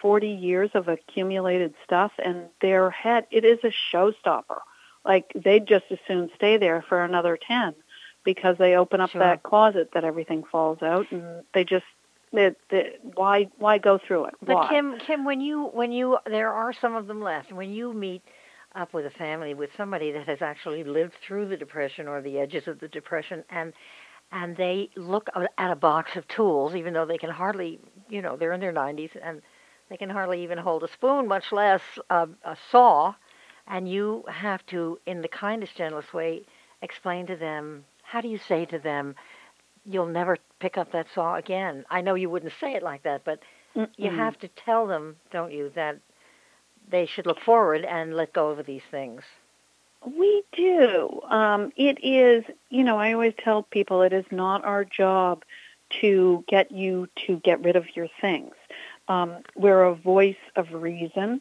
40 0.00 0.28
years 0.28 0.70
of 0.72 0.88
accumulated 0.88 1.74
stuff, 1.84 2.12
and 2.24 2.44
their 2.62 2.88
head 2.88 3.26
it 3.30 3.44
is 3.44 3.58
a 3.62 3.72
showstopper. 3.94 4.60
Like 5.04 5.32
they'd 5.34 5.66
just 5.66 5.86
as 5.90 5.98
soon 6.06 6.30
stay 6.36 6.56
there 6.56 6.84
for 6.88 7.04
another 7.04 7.38
10 7.46 7.74
because 8.24 8.56
they 8.58 8.74
open 8.74 9.00
up 9.00 9.10
sure. 9.10 9.20
that 9.20 9.42
closet 9.42 9.90
that 9.94 10.04
everything 10.04 10.44
falls 10.44 10.82
out, 10.82 11.10
and 11.10 11.42
they 11.54 11.64
just 11.64 11.86
it, 12.32 13.00
why 13.14 13.48
why 13.58 13.78
go 13.78 13.98
through 13.98 14.26
it? 14.26 14.34
But 14.42 14.56
why? 14.56 14.68
Kim, 14.68 14.98
Kim, 14.98 15.24
when 15.24 15.40
you 15.40 15.66
when 15.72 15.92
you 15.92 16.18
there 16.26 16.52
are 16.52 16.72
some 16.72 16.94
of 16.94 17.06
them 17.06 17.20
left. 17.22 17.52
When 17.52 17.72
you 17.72 17.92
meet 17.92 18.22
up 18.74 18.92
with 18.94 19.06
a 19.06 19.10
family 19.10 19.54
with 19.54 19.70
somebody 19.76 20.12
that 20.12 20.28
has 20.28 20.42
actually 20.42 20.84
lived 20.84 21.14
through 21.26 21.48
the 21.48 21.56
depression 21.56 22.06
or 22.06 22.20
the 22.20 22.38
edges 22.38 22.68
of 22.68 22.78
the 22.78 22.88
depression, 22.88 23.42
and 23.50 23.72
and 24.32 24.56
they 24.56 24.90
look 24.96 25.28
at 25.58 25.70
a 25.70 25.76
box 25.76 26.16
of 26.16 26.26
tools, 26.28 26.74
even 26.74 26.92
though 26.92 27.06
they 27.06 27.18
can 27.18 27.30
hardly, 27.30 27.80
you 28.08 28.22
know, 28.22 28.36
they're 28.36 28.52
in 28.52 28.60
their 28.60 28.72
90s 28.72 29.10
and 29.20 29.42
they 29.88 29.96
can 29.96 30.08
hardly 30.08 30.44
even 30.44 30.56
hold 30.56 30.84
a 30.84 30.88
spoon, 30.88 31.26
much 31.26 31.50
less 31.50 31.82
a, 32.10 32.28
a 32.44 32.56
saw, 32.70 33.14
and 33.70 33.88
you 33.90 34.24
have 34.28 34.66
to, 34.66 34.98
in 35.06 35.22
the 35.22 35.28
kindest, 35.28 35.76
gentlest 35.76 36.12
way, 36.12 36.42
explain 36.82 37.26
to 37.28 37.36
them. 37.36 37.84
How 38.02 38.20
do 38.20 38.28
you 38.28 38.38
say 38.38 38.66
to 38.66 38.78
them? 38.78 39.16
you'll 39.84 40.06
never 40.06 40.36
pick 40.60 40.76
up 40.78 40.92
that 40.92 41.06
saw 41.14 41.36
again. 41.36 41.84
I 41.90 42.02
know 42.02 42.14
you 42.14 42.30
wouldn't 42.30 42.52
say 42.60 42.74
it 42.74 42.82
like 42.82 43.02
that, 43.04 43.24
but 43.24 43.40
Mm-mm. 43.76 43.88
you 43.96 44.10
have 44.10 44.38
to 44.40 44.48
tell 44.48 44.86
them, 44.86 45.16
don't 45.32 45.52
you, 45.52 45.70
that 45.74 45.98
they 46.90 47.06
should 47.06 47.26
look 47.26 47.40
forward 47.40 47.84
and 47.84 48.14
let 48.16 48.32
go 48.32 48.50
of 48.50 48.66
these 48.66 48.82
things. 48.90 49.22
We 50.06 50.44
do. 50.52 51.20
Um, 51.28 51.72
it 51.76 51.98
is, 52.02 52.44
you 52.70 52.84
know, 52.84 52.98
I 52.98 53.12
always 53.12 53.34
tell 53.38 53.62
people 53.62 54.02
it 54.02 54.12
is 54.12 54.24
not 54.30 54.64
our 54.64 54.84
job 54.84 55.44
to 56.00 56.44
get 56.48 56.70
you 56.70 57.08
to 57.26 57.36
get 57.38 57.62
rid 57.64 57.76
of 57.76 57.84
your 57.96 58.08
things. 58.20 58.54
Um, 59.08 59.38
we're 59.56 59.82
a 59.84 59.94
voice 59.94 60.36
of 60.56 60.72
reason. 60.72 61.40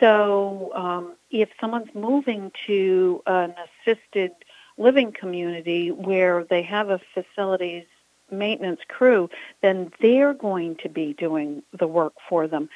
So 0.00 0.72
um, 0.74 1.14
if 1.30 1.48
someone's 1.60 1.94
moving 1.94 2.52
to 2.66 3.22
an 3.26 3.54
assisted 3.86 4.32
living 4.76 5.12
community 5.12 5.90
where 5.90 6.44
they 6.44 6.62
have 6.62 6.90
a 6.90 7.00
facilities 7.14 7.84
maintenance 8.30 8.80
crew, 8.88 9.30
then 9.62 9.90
they're 10.00 10.34
going 10.34 10.76
to 10.76 10.88
be 10.88 11.14
doing 11.14 11.62
the 11.78 11.86
work 11.86 12.12
for 12.28 12.46
them. 12.46 12.68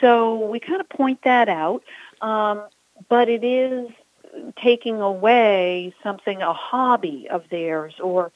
So 0.00 0.46
we 0.48 0.60
kind 0.60 0.80
of 0.80 0.88
point 0.88 1.20
that 1.24 1.48
out, 1.48 1.82
um, 2.20 2.64
but 3.08 3.28
it 3.28 3.44
is 3.44 3.90
taking 4.56 5.00
away 5.00 5.94
something, 6.02 6.42
a 6.42 6.52
hobby 6.52 7.28
of 7.30 7.44
theirs, 7.50 7.94
or 8.00 8.32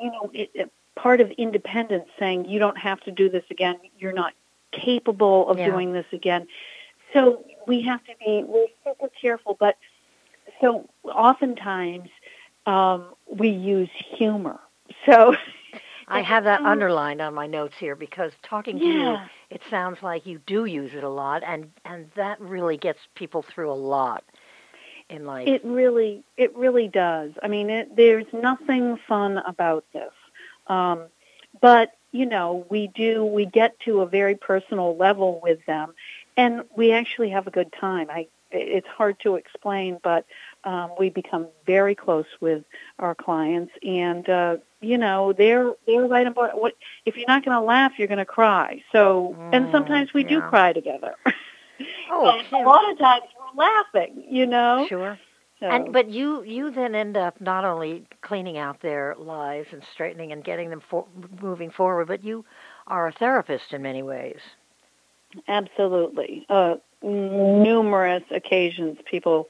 you 0.00 0.10
know, 0.10 0.30
it, 0.32 0.50
it, 0.54 0.72
part 0.94 1.20
of 1.20 1.30
independence, 1.32 2.06
saying 2.18 2.46
you 2.46 2.58
don't 2.58 2.78
have 2.78 3.00
to 3.00 3.10
do 3.10 3.28
this 3.28 3.44
again. 3.50 3.76
You're 3.98 4.12
not 4.12 4.32
capable 4.72 5.48
of 5.48 5.58
yeah. 5.58 5.70
doing 5.70 5.92
this 5.92 6.06
again. 6.12 6.46
So 7.12 7.44
we 7.66 7.82
have 7.82 8.02
to 8.04 8.12
be 8.18 8.44
we're 8.46 8.66
super 8.84 9.08
careful, 9.20 9.56
but 9.58 9.76
so 10.60 10.88
oftentimes 11.04 12.08
um, 12.66 13.06
we 13.26 13.48
use 13.48 13.90
humor. 14.16 14.60
So 15.04 15.36
I 16.08 16.20
have 16.20 16.44
that 16.44 16.60
underlined 16.60 17.20
on 17.20 17.34
my 17.34 17.46
notes 17.46 17.74
here 17.78 17.96
because 17.96 18.32
talking 18.42 18.78
to 18.78 18.84
yeah. 18.84 18.92
you, 18.92 19.28
it 19.50 19.62
sounds 19.70 20.02
like 20.02 20.26
you 20.26 20.40
do 20.46 20.64
use 20.64 20.94
it 20.94 21.04
a 21.04 21.08
lot, 21.08 21.42
and 21.44 21.70
and 21.84 22.10
that 22.14 22.40
really 22.40 22.76
gets 22.76 23.00
people 23.14 23.42
through 23.42 23.70
a 23.70 23.74
lot 23.74 24.24
in 25.08 25.24
life. 25.24 25.48
It 25.48 25.64
really, 25.64 26.24
it 26.36 26.54
really 26.56 26.88
does. 26.88 27.32
I 27.42 27.48
mean, 27.48 27.70
it, 27.70 27.96
there's 27.96 28.26
nothing 28.32 28.98
fun 29.08 29.38
about 29.38 29.84
this, 29.92 30.12
um, 30.68 31.06
but 31.60 31.92
you 32.12 32.26
know, 32.26 32.66
we 32.70 32.86
do. 32.88 33.24
We 33.24 33.46
get 33.46 33.78
to 33.80 34.00
a 34.00 34.06
very 34.06 34.36
personal 34.36 34.96
level 34.96 35.40
with 35.42 35.64
them, 35.66 35.94
and 36.36 36.62
we 36.76 36.92
actually 36.92 37.30
have 37.30 37.46
a 37.46 37.50
good 37.50 37.72
time. 37.72 38.08
I 38.10 38.28
it's 38.52 38.86
hard 38.86 39.18
to 39.20 39.34
explain, 39.36 39.98
but 40.02 40.24
um, 40.64 40.92
we 40.98 41.10
become 41.10 41.48
very 41.66 41.94
close 41.94 42.26
with 42.40 42.64
our 42.98 43.14
clients, 43.14 43.72
and 43.82 44.28
uh, 44.28 44.56
you 44.80 44.98
know 44.98 45.32
they're 45.32 45.72
they're 45.86 46.06
right 46.06 46.26
about 46.26 46.60
what 46.60 46.74
if 47.04 47.16
you're 47.16 47.28
not 47.28 47.44
going 47.44 47.56
to 47.56 47.64
laugh, 47.64 47.92
you're 47.98 48.08
going 48.08 48.18
to 48.18 48.24
cry. 48.24 48.82
So, 48.92 49.36
mm, 49.38 49.50
and 49.52 49.68
sometimes 49.72 50.14
we 50.14 50.22
yeah. 50.22 50.28
do 50.28 50.40
cry 50.42 50.72
together. 50.72 51.14
Oh, 52.10 52.40
a 52.52 52.56
lot 52.56 52.90
of 52.90 52.98
times 52.98 53.24
we're 53.38 53.62
laughing, 53.62 54.24
you 54.30 54.46
know. 54.46 54.86
Sure. 54.88 55.18
So, 55.60 55.66
And 55.66 55.92
but 55.92 56.08
you 56.08 56.42
you 56.42 56.70
then 56.70 56.94
end 56.94 57.16
up 57.16 57.40
not 57.40 57.64
only 57.64 58.06
cleaning 58.20 58.58
out 58.58 58.80
their 58.80 59.14
lives 59.18 59.68
and 59.72 59.82
straightening 59.92 60.32
and 60.32 60.44
getting 60.44 60.70
them 60.70 60.80
for, 60.80 61.06
moving 61.42 61.70
forward, 61.70 62.08
but 62.08 62.24
you 62.24 62.44
are 62.86 63.08
a 63.08 63.12
therapist 63.12 63.72
in 63.72 63.82
many 63.82 64.02
ways. 64.02 64.40
Absolutely, 65.48 66.46
uh, 66.48 66.76
numerous 67.02 68.22
occasions 68.30 68.98
people 69.04 69.48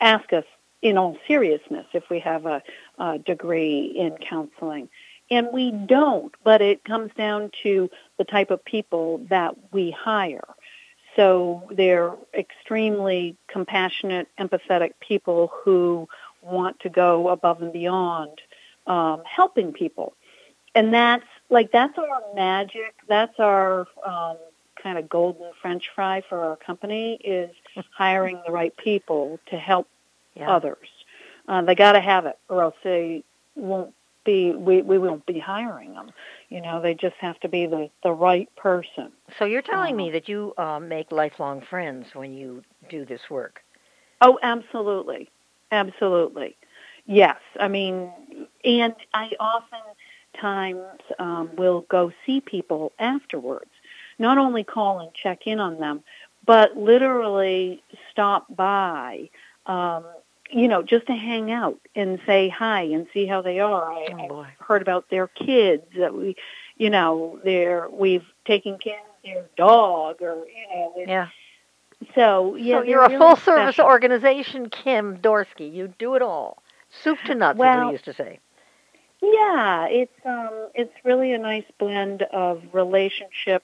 ask 0.00 0.32
us 0.32 0.44
in 0.82 0.96
all 0.96 1.16
seriousness 1.28 1.86
if 1.92 2.08
we 2.10 2.20
have 2.20 2.46
a, 2.46 2.62
a 2.98 3.18
degree 3.18 3.92
in 3.96 4.16
counseling. 4.16 4.88
And 5.30 5.48
we 5.52 5.70
don't, 5.70 6.34
but 6.42 6.60
it 6.60 6.84
comes 6.84 7.12
down 7.16 7.50
to 7.62 7.88
the 8.18 8.24
type 8.24 8.50
of 8.50 8.64
people 8.64 9.18
that 9.30 9.54
we 9.72 9.90
hire. 9.92 10.48
So 11.14 11.68
they're 11.70 12.14
extremely 12.34 13.36
compassionate, 13.48 14.28
empathetic 14.38 14.92
people 15.00 15.52
who 15.62 16.08
want 16.42 16.80
to 16.80 16.88
go 16.88 17.28
above 17.28 17.62
and 17.62 17.72
beyond 17.72 18.40
um, 18.86 19.22
helping 19.24 19.72
people. 19.72 20.14
And 20.74 20.94
that's 20.94 21.26
like 21.48 21.72
that's 21.72 21.98
our 21.98 22.22
magic. 22.34 22.94
That's 23.08 23.38
our 23.38 23.86
um, 24.04 24.36
kind 24.82 24.98
of 24.98 25.08
golden 25.08 25.50
French 25.60 25.84
fry 25.94 26.22
for 26.28 26.44
our 26.44 26.56
company 26.56 27.14
is 27.24 27.50
hiring 27.96 28.40
the 28.46 28.52
right 28.52 28.76
people 28.76 29.38
to 29.50 29.56
help 29.56 29.86
Yeah. 30.34 30.48
others. 30.50 30.88
Uh, 31.48 31.62
they 31.62 31.74
got 31.74 31.92
to 31.92 32.00
have 32.00 32.26
it, 32.26 32.38
or 32.48 32.62
else 32.62 32.76
they 32.84 33.24
won't 33.56 33.92
be. 34.24 34.52
We 34.52 34.82
we 34.82 34.98
won't 34.98 35.26
be 35.26 35.38
hiring 35.40 35.94
them. 35.94 36.10
You 36.48 36.60
know, 36.60 36.80
they 36.80 36.94
just 36.94 37.16
have 37.20 37.38
to 37.40 37.48
be 37.48 37.66
the 37.66 37.90
the 38.02 38.12
right 38.12 38.48
person. 38.56 39.10
So 39.38 39.44
you're 39.44 39.62
telling 39.62 39.96
me 39.96 40.04
Uh-huh. 40.04 40.12
that 40.12 40.28
you 40.28 40.54
um, 40.58 40.88
make 40.88 41.10
lifelong 41.10 41.60
friends 41.62 42.06
when 42.14 42.32
you 42.32 42.62
do 42.88 43.04
this 43.04 43.28
work. 43.30 43.62
Oh, 44.20 44.38
absolutely, 44.42 45.28
absolutely. 45.72 46.56
Yes, 47.06 47.38
I 47.58 47.68
mean, 47.68 48.12
and 48.64 48.94
I 49.14 49.30
oftentimes 49.40 51.00
um, 51.18 51.50
will 51.56 51.82
go 51.88 52.12
see 52.26 52.40
people 52.40 52.92
afterwards. 52.98 53.70
Not 54.20 54.38
only 54.38 54.62
call 54.62 55.00
and 55.00 55.12
check 55.14 55.46
in 55.46 55.58
on 55.58 55.80
them, 55.80 56.04
but 56.44 56.76
literally 56.76 57.82
stop 58.12 58.54
by. 58.54 59.30
Um, 59.66 60.04
you 60.50 60.68
know, 60.68 60.82
just 60.82 61.06
to 61.06 61.14
hang 61.14 61.50
out 61.50 61.78
and 61.94 62.20
say 62.26 62.48
hi 62.48 62.82
and 62.82 63.06
see 63.14 63.26
how 63.26 63.40
they 63.40 63.60
are. 63.60 63.90
I, 63.90 64.08
Oh 64.12 64.28
boy. 64.28 64.46
I've 64.48 64.66
heard 64.66 64.82
about 64.82 65.08
their 65.08 65.28
kids 65.28 65.84
that 65.96 66.14
we, 66.14 66.36
you 66.76 66.90
know, 66.90 67.40
they're 67.44 67.88
we've 67.88 68.26
taken 68.44 68.78
care 68.78 68.98
of 68.98 69.24
their 69.24 69.46
dog 69.56 70.20
or 70.20 70.44
you 70.46 70.66
know. 70.74 70.92
Yeah. 71.06 71.28
So 72.14 72.56
yeah, 72.56 72.78
so 72.78 72.82
you're 72.82 73.02
a 73.04 73.08
really 73.08 73.18
full 73.18 73.36
service 73.36 73.74
special. 73.74 73.86
organization, 73.86 74.70
Kim 74.70 75.18
Dorsky. 75.18 75.72
You 75.72 75.94
do 75.98 76.14
it 76.14 76.22
all. 76.22 76.62
Soup 76.90 77.18
to 77.26 77.34
nuts, 77.34 77.60
as 77.60 77.86
we 77.86 77.92
used 77.92 78.04
to 78.06 78.14
say. 78.14 78.40
Yeah, 79.22 79.86
it's 79.86 80.12
um, 80.24 80.70
it's 80.74 80.94
really 81.04 81.32
a 81.32 81.38
nice 81.38 81.66
blend 81.78 82.22
of 82.22 82.62
relationship, 82.72 83.62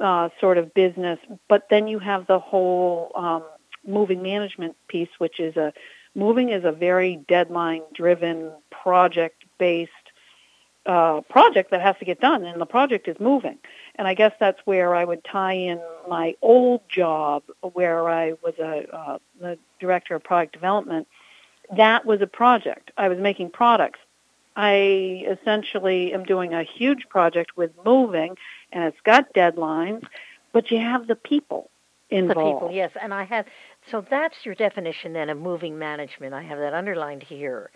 uh, 0.00 0.28
sort 0.40 0.58
of 0.58 0.74
business, 0.74 1.18
but 1.48 1.68
then 1.70 1.86
you 1.88 1.98
have 1.98 2.26
the 2.26 2.38
whole 2.38 3.12
um, 3.14 3.44
moving 3.86 4.22
management 4.22 4.76
piece, 4.88 5.08
which 5.18 5.40
is 5.40 5.56
a 5.56 5.72
moving 6.14 6.48
is 6.50 6.64
a 6.64 6.72
very 6.72 7.16
deadline-driven, 7.28 8.50
project-based 8.70 9.90
uh, 10.86 11.20
project 11.22 11.70
that 11.72 11.82
has 11.82 11.96
to 11.98 12.04
get 12.04 12.20
done, 12.20 12.44
and 12.44 12.60
the 12.60 12.66
project 12.66 13.08
is 13.08 13.16
moving. 13.18 13.58
And 13.96 14.06
I 14.06 14.14
guess 14.14 14.32
that's 14.38 14.60
where 14.64 14.94
I 14.94 15.04
would 15.04 15.24
tie 15.24 15.54
in 15.54 15.80
my 16.08 16.36
old 16.42 16.82
job, 16.88 17.42
where 17.60 18.08
I 18.08 18.34
was 18.42 18.54
a 18.58 18.86
uh, 18.94 19.18
the 19.40 19.58
director 19.80 20.14
of 20.14 20.22
product 20.22 20.52
development. 20.52 21.08
that 21.76 22.06
was 22.06 22.20
a 22.22 22.26
project. 22.26 22.92
I 22.96 23.08
was 23.08 23.18
making 23.18 23.50
products. 23.50 23.98
I 24.56 25.26
essentially 25.28 26.14
am 26.14 26.24
doing 26.24 26.54
a 26.54 26.62
huge 26.62 27.08
project 27.10 27.56
with 27.56 27.72
moving, 27.84 28.36
and 28.76 28.84
it's 28.84 29.00
got 29.04 29.32
deadlines, 29.32 30.04
but 30.52 30.70
you 30.70 30.78
have 30.78 31.06
the 31.06 31.16
people 31.16 31.70
involved. 32.10 32.38
The 32.38 32.66
people, 32.66 32.70
yes. 32.70 32.92
And 33.00 33.14
I 33.14 33.24
have, 33.24 33.46
so 33.90 34.04
that's 34.08 34.36
your 34.44 34.54
definition 34.54 35.14
then 35.14 35.30
of 35.30 35.38
moving 35.38 35.78
management. 35.78 36.34
I 36.34 36.42
have 36.42 36.58
that 36.58 36.74
underlined 36.74 37.22
here. 37.22 37.70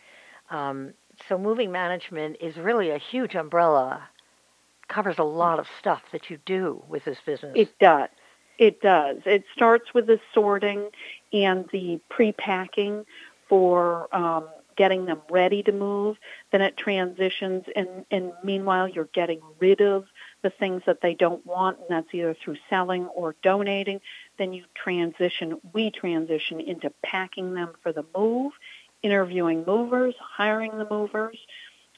Um, 0.50 0.92
so 1.26 1.38
moving 1.38 1.72
management 1.72 2.36
is 2.42 2.56
really 2.58 2.90
a 2.90 2.98
huge 2.98 3.34
umbrella, 3.34 4.08
covers 4.88 5.18
a 5.18 5.24
lot 5.24 5.58
of 5.58 5.66
stuff 5.78 6.02
that 6.12 6.28
you 6.28 6.38
do 6.44 6.82
with 6.86 7.06
this 7.06 7.18
business. 7.24 7.52
It 7.54 7.78
does. 7.78 8.10
It 8.58 8.82
does. 8.82 9.22
It 9.24 9.44
starts 9.54 9.94
with 9.94 10.06
the 10.06 10.20
sorting 10.34 10.90
and 11.32 11.66
the 11.72 11.98
pre-packing 12.10 13.06
for 13.48 14.14
um, 14.14 14.48
getting 14.76 15.06
them 15.06 15.22
ready 15.30 15.62
to 15.62 15.72
move. 15.72 16.18
Then 16.52 16.60
it 16.60 16.76
transitions, 16.76 17.64
and, 17.74 18.04
and 18.10 18.32
meanwhile 18.44 18.86
you're 18.86 19.08
getting 19.14 19.40
rid 19.60 19.80
of 19.80 20.04
the 20.42 20.50
things 20.50 20.82
that 20.86 21.00
they 21.02 21.14
don't 21.14 21.44
want, 21.44 21.78
and 21.78 21.86
that's 21.90 22.14
either 22.14 22.34
through 22.34 22.56
selling 22.68 23.06
or 23.06 23.34
donating. 23.42 24.00
Then 24.38 24.52
you 24.52 24.64
transition, 24.74 25.60
we 25.72 25.90
transition 25.90 26.60
into 26.60 26.90
packing 27.02 27.54
them 27.54 27.72
for 27.82 27.92
the 27.92 28.04
move, 28.16 28.52
interviewing 29.02 29.64
movers, 29.66 30.14
hiring 30.18 30.78
the 30.78 30.86
movers. 30.90 31.38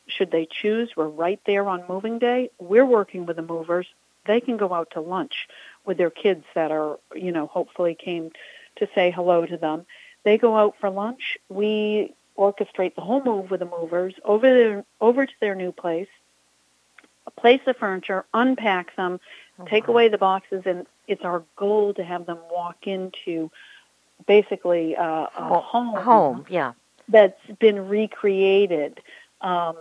Should 0.09 0.31
they 0.31 0.47
choose, 0.51 0.91
we're 0.97 1.09
right 1.09 1.41
there 1.47 1.69
on 1.69 1.85
moving 1.89 2.19
day. 2.19 2.51
We're 2.59 2.87
working 2.87 3.27
with 3.27 3.37
the 3.37 3.43
movers. 3.43 3.87
They 4.27 4.41
can 4.41 4.57
go 4.57 4.73
out 4.73 4.91
to 4.93 5.01
lunch 5.01 5.49
with 5.85 5.99
their 5.99 6.11
kids 6.11 6.45
that 6.55 6.71
are, 6.71 6.99
you 7.15 7.33
know, 7.33 7.47
hopefully 7.47 7.95
came 7.95 8.31
to 8.77 8.89
say 8.95 9.11
hello 9.11 9.47
to 9.47 9.57
them. 9.57 9.87
They 10.25 10.39
go 10.39 10.57
out 10.57 10.75
for 10.81 10.91
lunch. 10.91 11.39
We 11.49 12.15
orchestrate 12.39 12.95
the 12.95 13.01
whole 13.01 13.23
move 13.23 13.51
with 13.51 13.61
the 13.61 13.67
movers 13.67 14.15
over 14.25 14.53
their, 14.53 14.85
over 15.01 15.27
to 15.27 15.33
their 15.41 15.55
new 15.55 15.73
place, 15.73 16.09
place 17.37 17.61
the 17.67 17.75
furniture, 17.75 18.25
unpack 18.35 18.95
them, 18.97 19.21
oh, 19.59 19.65
take 19.65 19.89
wow. 19.89 19.95
away 19.95 20.09
the 20.09 20.19
boxes, 20.19 20.63
and 20.67 20.87
it's 21.09 21.25
our 21.25 21.43
goal 21.57 21.95
to 21.95 22.05
have 22.05 22.27
them 22.27 22.39
walk 22.51 22.87
into 22.87 23.51
basically 24.27 24.97
uh, 24.97 25.27
a 25.37 25.61
home. 25.61 25.97
Home, 25.97 26.47
yeah. 26.49 26.73
That's 27.09 27.41
been 27.59 27.89
recreated, 27.89 29.01
um, 29.41 29.77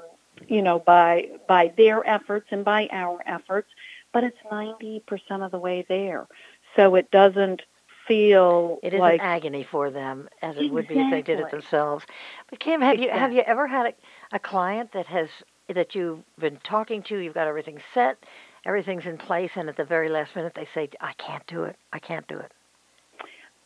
you 0.47 0.61
know, 0.61 0.79
by 0.79 1.29
by 1.47 1.71
their 1.77 2.05
efforts 2.07 2.47
and 2.51 2.65
by 2.65 2.89
our 2.91 3.21
efforts, 3.25 3.69
but 4.11 4.23
it's 4.23 4.37
ninety 4.51 5.03
percent 5.05 5.43
of 5.43 5.51
the 5.51 5.59
way 5.59 5.85
there. 5.87 6.27
So 6.75 6.95
it 6.95 7.11
doesn't 7.11 7.61
feel 8.07 8.79
it 8.81 8.93
is 8.93 8.99
like 8.99 9.21
agony 9.21 9.63
for 9.69 9.91
them 9.91 10.27
as 10.41 10.55
it 10.55 10.65
exactly. 10.65 10.69
would 10.71 10.87
be 10.87 10.99
if 10.99 11.11
they 11.11 11.21
did 11.21 11.39
it 11.39 11.51
themselves. 11.51 12.03
But 12.49 12.59
Kim, 12.59 12.81
have 12.81 12.95
exactly. 12.95 13.13
you 13.13 13.19
have 13.19 13.33
you 13.33 13.41
ever 13.41 13.67
had 13.67 13.85
a, 13.85 14.35
a 14.35 14.39
client 14.39 14.91
that 14.93 15.05
has 15.05 15.29
that 15.73 15.95
you've 15.95 16.19
been 16.39 16.57
talking 16.63 17.03
to, 17.03 17.17
you've 17.17 17.33
got 17.33 17.47
everything 17.47 17.79
set, 17.93 18.17
everything's 18.65 19.05
in 19.05 19.17
place, 19.17 19.51
and 19.55 19.69
at 19.69 19.77
the 19.77 19.85
very 19.85 20.09
last 20.09 20.35
minute 20.35 20.53
they 20.55 20.67
say, 20.73 20.89
I 20.99 21.13
can't 21.13 21.45
do 21.47 21.63
it, 21.63 21.75
I 21.93 21.99
can't 21.99 22.27
do 22.27 22.37
it. 22.37 22.51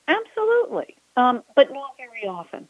Absolutely, 0.08 0.96
um, 1.18 1.44
but 1.56 1.72
not 1.72 1.96
very 1.98 2.28
often. 2.28 2.68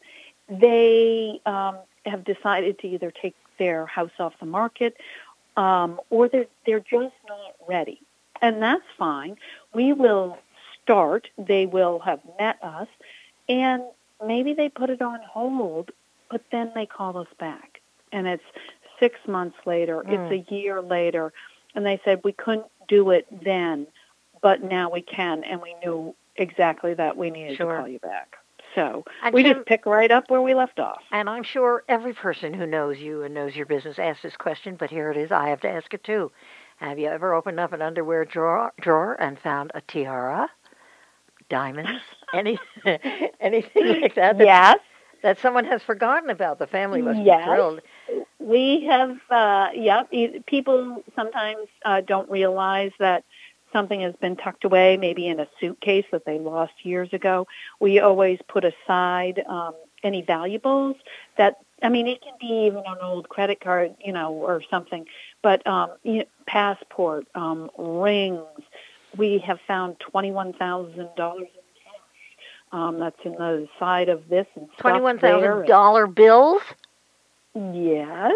They 0.48 1.40
um, 1.44 1.76
have 2.06 2.24
decided 2.24 2.78
to 2.80 2.88
either 2.88 3.10
take 3.10 3.34
their 3.58 3.86
house 3.86 4.12
off 4.18 4.34
the 4.40 4.46
market 4.46 4.96
um, 5.56 6.00
or 6.10 6.28
they're, 6.28 6.46
they're 6.64 6.80
just 6.80 7.14
not 7.28 7.54
ready. 7.66 8.00
And 8.42 8.62
that's 8.62 8.84
fine. 8.98 9.36
We 9.74 9.92
will 9.92 10.38
start. 10.82 11.28
They 11.38 11.66
will 11.66 11.98
have 12.00 12.20
met 12.38 12.62
us, 12.62 12.88
and 13.48 13.82
maybe 14.24 14.52
they 14.54 14.68
put 14.68 14.90
it 14.90 15.02
on 15.02 15.20
hold, 15.22 15.90
but 16.30 16.42
then 16.52 16.72
they 16.74 16.86
call 16.86 17.16
us 17.16 17.28
back. 17.38 17.80
And 18.12 18.26
it's 18.26 18.44
six 19.00 19.18
months 19.26 19.56
later, 19.66 20.02
mm. 20.06 20.12
it's 20.12 20.50
a 20.50 20.54
year 20.54 20.80
later, 20.82 21.32
and 21.74 21.84
they 21.84 22.00
said 22.04 22.20
we 22.24 22.32
couldn't 22.32 22.66
do 22.88 23.10
it 23.10 23.26
then, 23.44 23.86
but 24.42 24.62
now 24.62 24.90
we 24.90 25.02
can, 25.02 25.44
and 25.44 25.60
we 25.60 25.74
knew 25.84 26.14
exactly 26.36 26.94
that 26.94 27.16
we 27.16 27.30
needed 27.30 27.56
sure. 27.56 27.72
to 27.72 27.78
call 27.78 27.88
you 27.88 27.98
back. 27.98 28.36
So 28.74 29.04
and 29.22 29.34
we 29.34 29.42
Kim, 29.42 29.56
just 29.56 29.66
pick 29.66 29.86
right 29.86 30.10
up 30.10 30.30
where 30.30 30.42
we 30.42 30.54
left 30.54 30.78
off. 30.78 31.00
And 31.10 31.30
I'm 31.30 31.42
sure 31.42 31.82
every 31.88 32.12
person 32.12 32.52
who 32.52 32.66
knows 32.66 32.98
you 32.98 33.22
and 33.22 33.32
knows 33.32 33.56
your 33.56 33.64
business 33.64 33.98
asks 33.98 34.22
this 34.22 34.36
question, 34.36 34.76
but 34.76 34.90
here 34.90 35.10
it 35.10 35.16
is. 35.16 35.32
I 35.32 35.48
have 35.48 35.60
to 35.62 35.70
ask 35.70 35.94
it 35.94 36.04
too. 36.04 36.30
Have 36.76 36.98
you 36.98 37.08
ever 37.08 37.32
opened 37.32 37.58
up 37.58 37.72
an 37.72 37.80
underwear 37.80 38.26
drawer, 38.26 38.72
drawer 38.78 39.14
and 39.18 39.38
found 39.38 39.70
a 39.74 39.80
tiara, 39.80 40.50
diamonds, 41.48 42.02
any 42.34 42.58
anything 43.40 44.02
like 44.02 44.14
that? 44.16 44.38
Yes 44.38 44.78
that 45.22 45.40
someone 45.40 45.64
has 45.64 45.82
forgotten 45.82 46.30
about. 46.30 46.58
The 46.58 46.66
family 46.66 47.02
must 47.02 47.18
yes. 47.18 47.40
be 47.40 47.44
thrilled. 47.44 47.80
We 48.46 48.84
have, 48.88 49.16
uh, 49.28 49.70
yeah, 49.74 50.04
people 50.46 51.02
sometimes 51.16 51.66
uh, 51.84 52.02
don't 52.02 52.30
realize 52.30 52.92
that 53.00 53.24
something 53.72 54.00
has 54.02 54.14
been 54.20 54.36
tucked 54.36 54.64
away, 54.64 54.96
maybe 54.96 55.26
in 55.26 55.40
a 55.40 55.48
suitcase 55.60 56.04
that 56.12 56.24
they 56.24 56.38
lost 56.38 56.72
years 56.84 57.12
ago. 57.12 57.48
We 57.80 57.98
always 57.98 58.38
put 58.46 58.64
aside 58.64 59.42
um, 59.48 59.74
any 60.04 60.22
valuables 60.22 60.94
that, 61.36 61.56
I 61.82 61.88
mean, 61.88 62.06
it 62.06 62.22
can 62.22 62.34
be 62.40 62.66
even 62.66 62.84
an 62.86 62.98
old 63.02 63.28
credit 63.28 63.60
card, 63.60 63.96
you 64.04 64.12
know, 64.12 64.32
or 64.32 64.62
something, 64.70 65.06
but 65.42 65.66
um, 65.66 65.90
you 66.04 66.18
know, 66.18 66.24
passport, 66.46 67.26
um, 67.34 67.68
rings. 67.76 68.44
We 69.16 69.38
have 69.38 69.58
found 69.66 69.96
$21,000 70.14 71.48
um, 72.72 72.98
that's 73.00 73.16
in 73.24 73.32
the 73.32 73.68
side 73.78 74.08
of 74.08 74.28
this 74.28 74.46
and 74.54 74.68
twenty-one 74.78 75.18
thousand 75.18 75.66
dollar 75.66 76.06
bills. 76.06 76.60
Yes. 77.56 78.32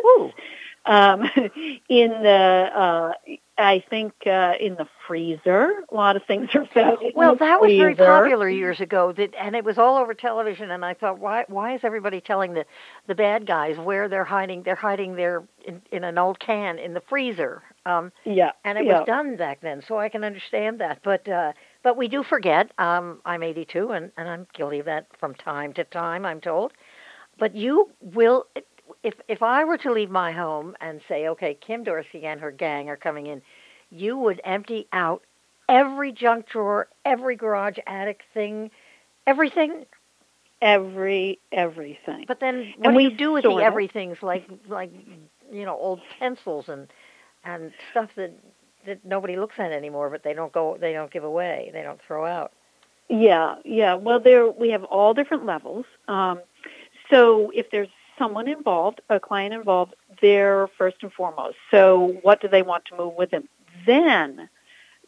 Um, 0.86 1.22
in 1.88 2.10
the, 2.10 2.70
uh, 2.74 3.12
I 3.58 3.84
think 3.90 4.14
uh, 4.26 4.54
in 4.58 4.74
the 4.76 4.86
freezer, 5.06 5.84
a 5.90 5.94
lot 5.94 6.16
of 6.16 6.24
things 6.24 6.48
are 6.54 6.66
found. 6.72 7.02
In 7.02 7.12
well, 7.14 7.36
that 7.36 7.60
was 7.60 7.70
very 7.72 7.94
popular 7.94 8.48
years 8.48 8.80
ago, 8.80 9.12
that, 9.12 9.34
and 9.38 9.54
it 9.54 9.64
was 9.64 9.76
all 9.76 9.98
over 9.98 10.14
television. 10.14 10.70
And 10.70 10.82
I 10.82 10.94
thought, 10.94 11.18
why, 11.18 11.44
why 11.48 11.74
is 11.74 11.80
everybody 11.84 12.22
telling 12.22 12.54
the, 12.54 12.64
the 13.06 13.14
bad 13.14 13.46
guys 13.46 13.76
where 13.76 14.08
they're 14.08 14.24
hiding? 14.24 14.62
They're 14.62 14.74
hiding 14.74 15.16
their 15.16 15.44
in, 15.66 15.82
in 15.92 16.04
an 16.04 16.16
old 16.16 16.40
can 16.40 16.78
in 16.78 16.94
the 16.94 17.02
freezer. 17.02 17.62
Um, 17.84 18.12
yeah. 18.24 18.52
And 18.64 18.78
it 18.78 18.86
yeah. 18.86 19.00
was 19.00 19.06
done 19.06 19.36
back 19.36 19.60
then, 19.60 19.82
so 19.86 19.98
I 19.98 20.08
can 20.08 20.24
understand 20.24 20.80
that. 20.80 21.00
But 21.02 21.28
uh, 21.28 21.52
but 21.82 21.98
we 21.98 22.08
do 22.08 22.22
forget. 22.22 22.70
Um, 22.78 23.20
I'm 23.26 23.42
82, 23.42 23.90
and, 23.90 24.10
and 24.16 24.28
I'm 24.28 24.46
guilty 24.54 24.78
of 24.78 24.86
that 24.86 25.06
from 25.18 25.34
time 25.34 25.74
to 25.74 25.84
time, 25.84 26.24
I'm 26.24 26.40
told. 26.40 26.72
But 27.38 27.54
you 27.54 27.90
will, 28.00 28.46
if, 29.02 29.14
if 29.28 29.42
I 29.42 29.64
were 29.64 29.78
to 29.78 29.92
leave 29.92 30.10
my 30.10 30.32
home 30.32 30.76
and 30.80 31.00
say, 31.08 31.28
okay, 31.28 31.54
Kim 31.54 31.84
Dorsky 31.84 32.24
and 32.24 32.40
her 32.40 32.50
gang 32.50 32.88
are 32.88 32.96
coming 32.96 33.26
in, 33.26 33.42
you 33.90 34.16
would 34.18 34.40
empty 34.44 34.86
out 34.92 35.22
every 35.68 36.12
junk 36.12 36.48
drawer, 36.48 36.88
every 37.04 37.36
garage 37.36 37.78
attic 37.86 38.22
thing, 38.34 38.70
everything. 39.26 39.86
Every 40.62 41.38
everything. 41.52 42.26
But 42.28 42.40
then, 42.40 42.74
what 42.76 42.88
and 42.88 42.96
do 42.98 43.02
you 43.02 43.10
do 43.16 43.32
with 43.32 43.44
the 43.44 43.54
everything's 43.54 44.22
like 44.22 44.46
like 44.68 44.92
you 45.50 45.64
know 45.64 45.74
old 45.74 46.02
pencils 46.18 46.68
and 46.68 46.86
and 47.44 47.72
stuff 47.90 48.10
that 48.16 48.32
that 48.86 49.04
nobody 49.04 49.36
looks 49.36 49.54
at 49.58 49.72
anymore, 49.72 50.10
but 50.10 50.22
they 50.22 50.34
don't 50.34 50.52
go, 50.52 50.76
they 50.78 50.92
don't 50.92 51.10
give 51.10 51.24
away, 51.24 51.70
they 51.72 51.82
don't 51.82 52.00
throw 52.06 52.26
out. 52.26 52.52
Yeah, 53.08 53.56
yeah. 53.64 53.94
Well, 53.94 54.20
there 54.20 54.50
we 54.50 54.70
have 54.70 54.84
all 54.84 55.14
different 55.14 55.46
levels. 55.46 55.86
Um, 56.08 56.40
so 57.10 57.50
if 57.54 57.70
there's 57.70 57.88
someone 58.20 58.46
involved, 58.46 59.00
a 59.08 59.18
client 59.18 59.54
involved, 59.54 59.94
they're 60.20 60.68
first 60.78 60.98
and 61.02 61.12
foremost. 61.12 61.56
So 61.72 62.18
what 62.22 62.40
do 62.40 62.46
they 62.46 62.62
want 62.62 62.84
to 62.86 62.96
move 62.96 63.14
with 63.14 63.30
them? 63.30 63.48
Then 63.86 64.48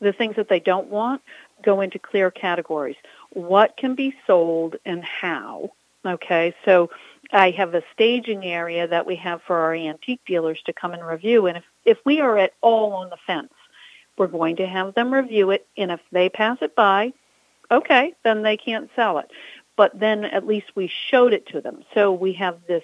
the 0.01 0.13
things 0.13 0.35
that 0.37 0.49
they 0.49 0.59
don't 0.59 0.89
want 0.89 1.23
go 1.63 1.81
into 1.81 1.99
clear 1.99 2.31
categories. 2.31 2.97
What 3.31 3.77
can 3.77 3.95
be 3.95 4.15
sold 4.27 4.77
and 4.85 5.05
how? 5.05 5.71
Okay, 6.05 6.55
so 6.65 6.91
I 7.31 7.51
have 7.51 7.75
a 7.75 7.85
staging 7.93 8.45
area 8.45 8.89
that 8.89 9.07
we 9.07 9.15
have 9.17 9.43
for 9.47 9.57
our 9.57 9.75
antique 9.75 10.23
dealers 10.27 10.61
to 10.67 10.73
come 10.73 10.93
and 10.93 11.07
review. 11.07 11.47
And 11.47 11.59
if, 11.59 11.65
if 11.85 11.99
we 12.05 12.21
are 12.21 12.37
at 12.37 12.55
all 12.61 12.95
on 12.95 13.11
the 13.11 13.17
fence, 13.27 13.53
we're 14.19 14.27
going 14.27 14.57
to 14.57 14.67
have 14.67 14.95
them 14.95 15.15
review 15.15 15.51
it, 15.51 15.67
and 15.77 15.91
if 15.91 16.01
they 16.11 16.29
pass 16.29 16.59
it 16.61 16.75
by, 16.75 17.13
okay, 17.71 18.15
then 18.25 18.43
they 18.43 18.57
can't 18.57 18.91
sell 18.95 19.19
it. 19.19 19.31
But 19.77 19.99
then 19.99 20.25
at 20.25 20.47
least 20.47 20.67
we 20.75 20.93
showed 21.11 21.33
it 21.33 21.47
to 21.49 21.61
them. 21.61 21.85
So 21.95 22.13
we 22.13 22.35
have 22.35 22.59
this 22.67 22.83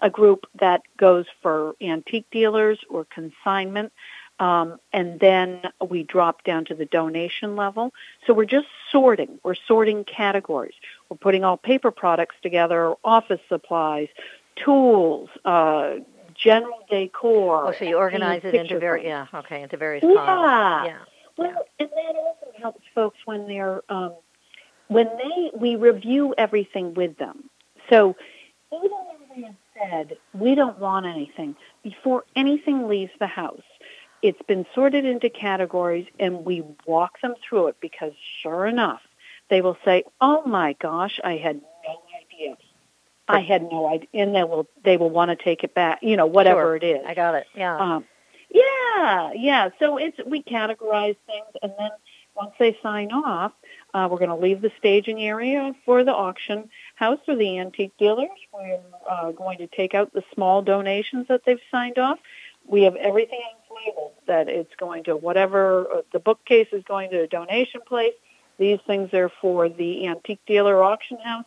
a 0.00 0.10
group 0.10 0.46
that 0.60 0.82
goes 0.96 1.26
for 1.42 1.74
antique 1.80 2.26
dealers 2.30 2.78
or 2.88 3.04
consignment, 3.04 3.92
um, 4.40 4.78
and 4.92 5.18
then 5.18 5.62
we 5.88 6.04
drop 6.04 6.44
down 6.44 6.64
to 6.66 6.74
the 6.74 6.84
donation 6.86 7.56
level. 7.56 7.92
So 8.26 8.34
we're 8.34 8.44
just 8.44 8.68
sorting. 8.92 9.40
We're 9.42 9.56
sorting 9.56 10.04
categories. 10.04 10.74
We're 11.08 11.16
putting 11.16 11.44
all 11.44 11.56
paper 11.56 11.90
products 11.90 12.36
together, 12.42 12.94
office 13.04 13.40
supplies, 13.48 14.08
tools, 14.56 15.28
uh, 15.44 15.96
general 16.34 16.84
decor. 16.88 17.68
Oh, 17.68 17.74
so 17.76 17.84
you 17.84 17.96
organize 17.96 18.42
it 18.44 18.54
into 18.54 18.78
very 18.78 19.04
yeah, 19.04 19.26
okay, 19.34 19.62
into 19.62 19.76
various 19.76 20.04
yeah. 20.04 20.14
piles. 20.14 20.86
Yeah. 20.86 20.98
Well, 21.36 21.64
and 21.78 21.88
that 21.88 22.16
also 22.16 22.52
helps 22.60 22.82
folks 22.94 23.18
when 23.24 23.46
they're 23.48 23.82
um, 23.88 24.14
when 24.88 25.06
they 25.06 25.50
we 25.58 25.76
review 25.76 26.34
everything 26.38 26.94
with 26.94 27.16
them. 27.18 27.50
So 27.90 28.16
even 28.72 28.90
though 28.90 29.06
they 29.10 29.26
have 29.27 29.27
said 29.80 30.16
we 30.34 30.54
don't 30.54 30.78
want 30.78 31.06
anything, 31.06 31.56
before 31.82 32.24
anything 32.36 32.88
leaves 32.88 33.12
the 33.18 33.26
house, 33.26 33.62
it's 34.22 34.42
been 34.48 34.66
sorted 34.74 35.04
into 35.04 35.30
categories 35.30 36.06
and 36.18 36.44
we 36.44 36.64
walk 36.86 37.20
them 37.20 37.34
through 37.48 37.68
it 37.68 37.76
because 37.80 38.12
sure 38.42 38.66
enough, 38.66 39.00
they 39.50 39.60
will 39.60 39.78
say, 39.84 40.04
oh 40.20 40.44
my 40.44 40.74
gosh, 40.74 41.20
I 41.22 41.36
had 41.36 41.56
no 41.56 41.98
idea. 42.20 42.56
I 43.28 43.40
had 43.40 43.62
no 43.62 43.88
idea. 43.88 44.08
And 44.14 44.34
they 44.34 44.44
will, 44.44 44.66
they 44.84 44.96
will 44.96 45.10
want 45.10 45.30
to 45.30 45.36
take 45.36 45.62
it 45.62 45.74
back, 45.74 46.00
you 46.02 46.16
know, 46.16 46.26
whatever 46.26 46.60
Sure. 46.62 46.76
it 46.76 46.84
is. 46.84 47.04
I 47.06 47.14
got 47.14 47.34
it. 47.34 47.46
Yeah. 47.54 47.78
Um, 47.78 48.04
yeah, 48.50 49.32
yeah. 49.34 49.68
So 49.78 49.98
it's 49.98 50.16
we 50.26 50.42
categorize 50.42 51.16
things, 51.26 51.46
and 51.62 51.72
then 51.78 51.90
once 52.34 52.52
they 52.58 52.78
sign 52.82 53.12
off, 53.12 53.52
uh, 53.92 54.08
we're 54.10 54.18
going 54.18 54.30
to 54.30 54.36
leave 54.36 54.62
the 54.62 54.72
staging 54.78 55.20
area 55.22 55.74
for 55.84 56.04
the 56.04 56.12
auction 56.12 56.70
house 56.98 57.20
or 57.28 57.36
the 57.36 57.58
antique 57.58 57.96
dealers. 57.98 58.28
We're 58.52 58.80
uh, 59.08 59.30
going 59.32 59.58
to 59.58 59.66
take 59.68 59.94
out 59.94 60.12
the 60.12 60.24
small 60.34 60.62
donations 60.62 61.26
that 61.28 61.42
they've 61.46 61.60
signed 61.70 61.98
off. 61.98 62.18
We 62.66 62.82
have 62.82 62.96
everything 62.96 63.40
labeled 63.86 64.12
that 64.26 64.48
it's 64.48 64.74
going 64.76 65.04
to 65.04 65.16
whatever 65.16 65.86
uh, 65.86 66.02
the 66.12 66.18
bookcase 66.18 66.68
is 66.72 66.82
going 66.84 67.10
to 67.10 67.22
a 67.22 67.26
donation 67.26 67.80
place. 67.86 68.14
These 68.58 68.80
things 68.86 69.14
are 69.14 69.30
for 69.40 69.68
the 69.68 70.08
antique 70.08 70.40
dealer 70.46 70.82
auction 70.82 71.18
house. 71.18 71.44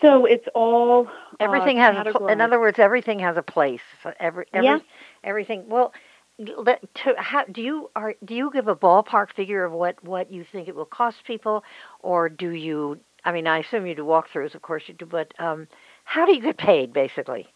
So 0.00 0.26
it's 0.26 0.46
all 0.54 1.08
everything 1.40 1.78
uh, 1.78 1.92
has 1.92 2.06
a 2.06 2.18
pl- 2.18 2.28
in 2.28 2.40
other 2.40 2.60
words 2.60 2.78
everything 2.78 3.18
has 3.18 3.36
a 3.36 3.42
place 3.42 3.80
So 4.02 4.12
every, 4.20 4.46
every 4.52 4.64
Yes. 4.64 4.80
everything 5.24 5.68
well 5.68 5.92
to, 6.38 7.14
how, 7.18 7.44
do 7.44 7.62
you 7.62 7.90
are 7.96 8.14
do 8.24 8.34
you 8.34 8.50
give 8.52 8.68
a 8.68 8.76
ballpark 8.76 9.32
figure 9.32 9.64
of 9.64 9.72
what 9.72 10.02
what 10.04 10.30
you 10.32 10.44
think 10.44 10.68
it 10.68 10.74
will 10.74 10.84
cost 10.84 11.24
people 11.24 11.64
or 12.00 12.28
do 12.28 12.50
you 12.50 13.00
i 13.24 13.32
mean 13.32 13.46
i 13.46 13.58
assume 13.58 13.86
you 13.86 13.94
do 13.94 14.04
walkthroughs 14.04 14.54
of 14.54 14.62
course 14.62 14.82
you 14.86 14.94
do 14.94 15.06
but 15.06 15.32
um 15.38 15.66
how 16.04 16.26
do 16.26 16.34
you 16.34 16.40
get 16.40 16.56
paid 16.56 16.92
basically 16.92 17.46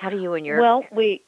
how 0.00 0.10
do 0.10 0.20
you 0.20 0.34
and 0.34 0.46
your 0.46 0.60
Well, 0.60 0.84
we 0.92 1.22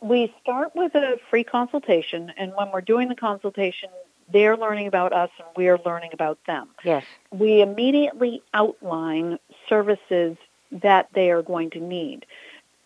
we 0.00 0.34
start 0.42 0.74
with 0.74 0.94
a 0.94 1.18
free 1.30 1.44
consultation, 1.44 2.32
and 2.36 2.52
when 2.56 2.72
we're 2.72 2.80
doing 2.80 3.08
the 3.08 3.14
consultation, 3.14 3.88
they're 4.32 4.56
learning 4.56 4.88
about 4.88 5.12
us, 5.12 5.30
and 5.38 5.46
we're 5.56 5.78
learning 5.86 6.10
about 6.12 6.38
them. 6.46 6.68
yes 6.84 7.04
We 7.30 7.62
immediately 7.62 8.42
outline 8.52 9.38
services 9.68 10.36
that 10.72 11.08
they 11.14 11.30
are 11.30 11.42
going 11.42 11.70
to 11.70 11.80
need. 11.80 12.26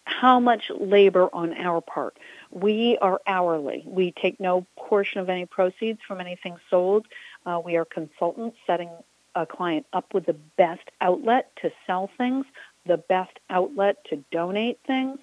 How 0.04 0.38
much 0.38 0.70
labor 0.78 1.28
on 1.32 1.54
our 1.54 1.80
part? 1.80 2.16
We 2.50 2.98
are 3.00 3.20
hourly. 3.26 3.82
We 3.86 4.12
take 4.12 4.38
no 4.38 4.64
portion 4.76 5.20
of 5.20 5.28
any 5.28 5.46
proceeds 5.46 6.00
from 6.06 6.20
anything 6.20 6.56
sold. 6.70 7.06
Uh, 7.44 7.60
we 7.64 7.76
are 7.76 7.84
consultants 7.84 8.56
setting 8.66 8.90
a 9.36 9.46
client 9.46 9.86
up 9.92 10.12
with 10.14 10.26
the 10.26 10.32
best 10.32 10.82
outlet 11.00 11.52
to 11.62 11.70
sell 11.86 12.10
things, 12.18 12.46
the 12.86 12.96
best 12.96 13.38
outlet 13.50 13.98
to 14.06 14.24
donate 14.32 14.80
things. 14.86 15.18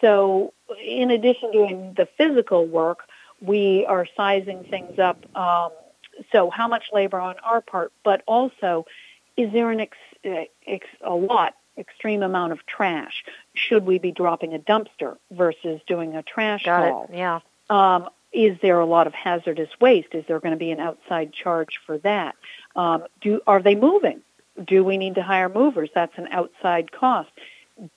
So 0.00 0.52
in 0.84 1.10
addition 1.10 1.52
to 1.52 1.58
doing 1.58 1.94
the 1.96 2.06
physical 2.18 2.66
work, 2.66 3.08
we 3.40 3.86
are 3.86 4.06
sizing 4.16 4.64
things 4.64 4.98
up. 4.98 5.24
Um, 5.36 5.70
so 6.32 6.50
how 6.50 6.66
much 6.66 6.86
labor 6.92 7.20
on 7.20 7.36
our 7.44 7.60
part, 7.60 7.92
but 8.04 8.22
also 8.26 8.86
is 9.36 9.52
there 9.52 9.70
an 9.70 9.80
ex, 9.80 9.96
ex, 10.66 10.86
a 11.00 11.14
lot, 11.14 11.54
extreme 11.78 12.24
amount 12.24 12.52
of 12.52 12.66
trash? 12.66 13.24
Should 13.54 13.86
we 13.86 13.98
be 13.98 14.10
dropping 14.10 14.52
a 14.52 14.58
dumpster 14.58 15.16
versus 15.30 15.80
doing 15.86 16.16
a 16.16 16.24
trash 16.24 16.64
got 16.64 16.90
haul? 16.90 17.08
it 17.08 17.16
yeah 17.16 17.40
Um, 17.70 18.08
is 18.32 18.58
there 18.60 18.78
a 18.80 18.86
lot 18.86 19.06
of 19.06 19.14
hazardous 19.14 19.70
waste? 19.80 20.08
Is 20.12 20.24
there 20.28 20.40
going 20.40 20.52
to 20.52 20.58
be 20.58 20.70
an 20.70 20.80
outside 20.80 21.32
charge 21.32 21.78
for 21.86 21.98
that? 21.98 22.34
Um, 22.76 23.04
do 23.20 23.40
are 23.46 23.62
they 23.62 23.74
moving? 23.74 24.20
Do 24.66 24.84
we 24.84 24.96
need 24.98 25.14
to 25.16 25.22
hire 25.22 25.48
movers? 25.48 25.90
That's 25.94 26.16
an 26.18 26.28
outside 26.30 26.92
cost. 26.92 27.30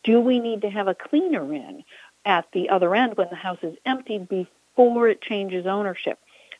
Do 0.04 0.20
we 0.20 0.40
need 0.40 0.62
to 0.62 0.70
have 0.70 0.88
a 0.88 0.96
cleaner 0.96 1.54
in 1.54 1.84
at 2.26 2.46
the 2.54 2.70
other 2.70 2.94
end 2.96 3.18
when 3.18 3.28
the 3.30 3.36
house 3.36 3.58
is 3.64 3.76
emptied 3.86 4.30
before 4.30 5.08
it 5.10 5.22
changes 5.22 5.66
ownership? 5.66 6.20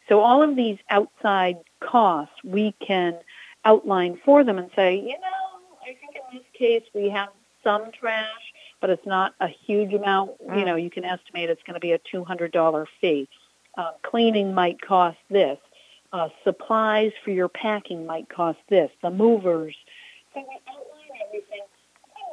So 0.10 0.20
all 0.22 0.42
of 0.42 0.56
these 0.56 0.80
outside 0.90 1.58
costs 1.80 2.34
we 2.44 2.74
can 2.86 3.18
outline 3.64 4.20
for 4.26 4.44
them 4.44 4.58
and 4.58 4.72
say, 4.76 4.96
you 4.96 5.14
know, 5.20 5.78
I 5.84 5.94
think 6.00 6.16
in 6.16 6.38
this 6.40 6.48
case 6.58 6.84
we 6.94 7.10
have 7.10 7.30
some 7.64 7.92
trash, 7.92 8.26
but 8.82 8.90
it's 8.90 9.06
not 9.06 9.36
a 9.40 9.48
huge 9.48 9.94
amount. 9.94 10.32
You 10.42 10.48
Mm. 10.48 10.66
know, 10.66 10.76
you 10.76 10.90
can 10.90 11.06
estimate 11.06 11.50
it's 11.52 11.62
going 11.64 11.76
to 11.76 11.80
be 11.80 11.92
a 11.92 12.00
$200 12.00 12.88
fee. 13.00 13.30
Uh, 13.78 13.92
cleaning 14.04 14.54
might 14.54 14.82
cost 14.82 15.18
this. 15.30 15.58
Uh, 16.14 16.30
supplies 16.44 17.12
for 17.24 17.32
your 17.32 17.48
packing 17.48 18.06
might 18.06 18.28
cost 18.30 18.60
this. 18.70 18.92
The 19.02 19.10
movers. 19.10 19.76
So 20.34 20.42
we 20.42 20.58
outline 20.70 21.22
everything. 21.26 21.62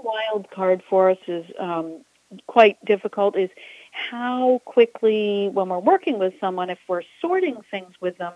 One 0.02 0.14
wild 0.14 0.50
card 0.50 0.82
for 0.88 1.10
us 1.10 1.18
is 1.28 1.46
um, 1.58 2.04
quite 2.46 2.84
difficult 2.84 3.36
is 3.36 3.50
how 3.92 4.60
quickly, 4.64 5.48
when 5.52 5.68
we're 5.68 5.78
working 5.78 6.18
with 6.18 6.34
someone, 6.40 6.70
if 6.70 6.78
we're 6.88 7.02
sorting 7.20 7.58
things 7.70 7.92
with 8.00 8.18
them 8.18 8.34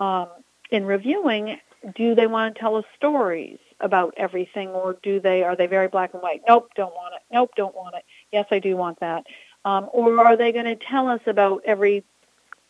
um, 0.00 0.28
in 0.70 0.86
reviewing, 0.86 1.58
do 1.94 2.14
they 2.14 2.26
want 2.26 2.54
to 2.54 2.60
tell 2.60 2.76
us 2.76 2.84
stories 2.96 3.58
about 3.80 4.14
everything, 4.16 4.68
or 4.68 4.96
do 5.02 5.20
they 5.20 5.42
are 5.42 5.56
they 5.56 5.66
very 5.66 5.88
black 5.88 6.14
and 6.14 6.22
white? 6.22 6.42
Nope, 6.48 6.70
don't 6.74 6.94
want 6.94 7.14
it. 7.14 7.22
Nope, 7.32 7.50
don't 7.56 7.74
want 7.74 7.94
it. 7.96 8.04
Yes, 8.32 8.46
I 8.50 8.58
do 8.58 8.76
want 8.76 9.00
that. 9.00 9.24
Um, 9.64 9.88
or 9.92 10.24
are 10.26 10.36
they 10.36 10.52
going 10.52 10.64
to 10.66 10.76
tell 10.76 11.08
us 11.08 11.20
about 11.26 11.62
every 11.64 12.04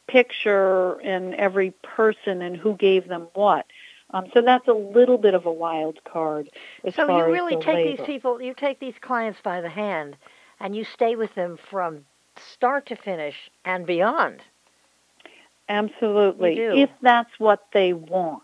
picture 0.06 1.00
and 1.00 1.34
every 1.34 1.72
person 1.82 2.42
and 2.42 2.56
who 2.56 2.76
gave 2.76 3.08
them 3.08 3.28
what? 3.34 3.66
Um, 4.10 4.26
so 4.32 4.42
that's 4.42 4.68
a 4.68 4.72
little 4.72 5.18
bit 5.18 5.34
of 5.34 5.46
a 5.46 5.52
wild 5.52 5.98
card 6.04 6.48
so 6.94 7.18
you 7.18 7.32
really 7.32 7.56
the 7.56 7.62
take 7.62 7.74
labor. 7.74 7.96
these 7.96 8.06
people 8.06 8.40
you 8.40 8.54
take 8.54 8.78
these 8.78 8.94
clients 9.00 9.40
by 9.42 9.60
the 9.60 9.68
hand 9.68 10.16
and 10.60 10.76
you 10.76 10.84
stay 10.84 11.16
with 11.16 11.34
them 11.34 11.58
from 11.70 12.04
start 12.36 12.86
to 12.86 12.96
finish 12.96 13.34
and 13.64 13.86
beyond 13.86 14.42
Absolutely, 15.68 16.58
if 16.58 16.90
that's 17.00 17.30
what 17.38 17.66
they 17.72 17.94
want. 17.94 18.42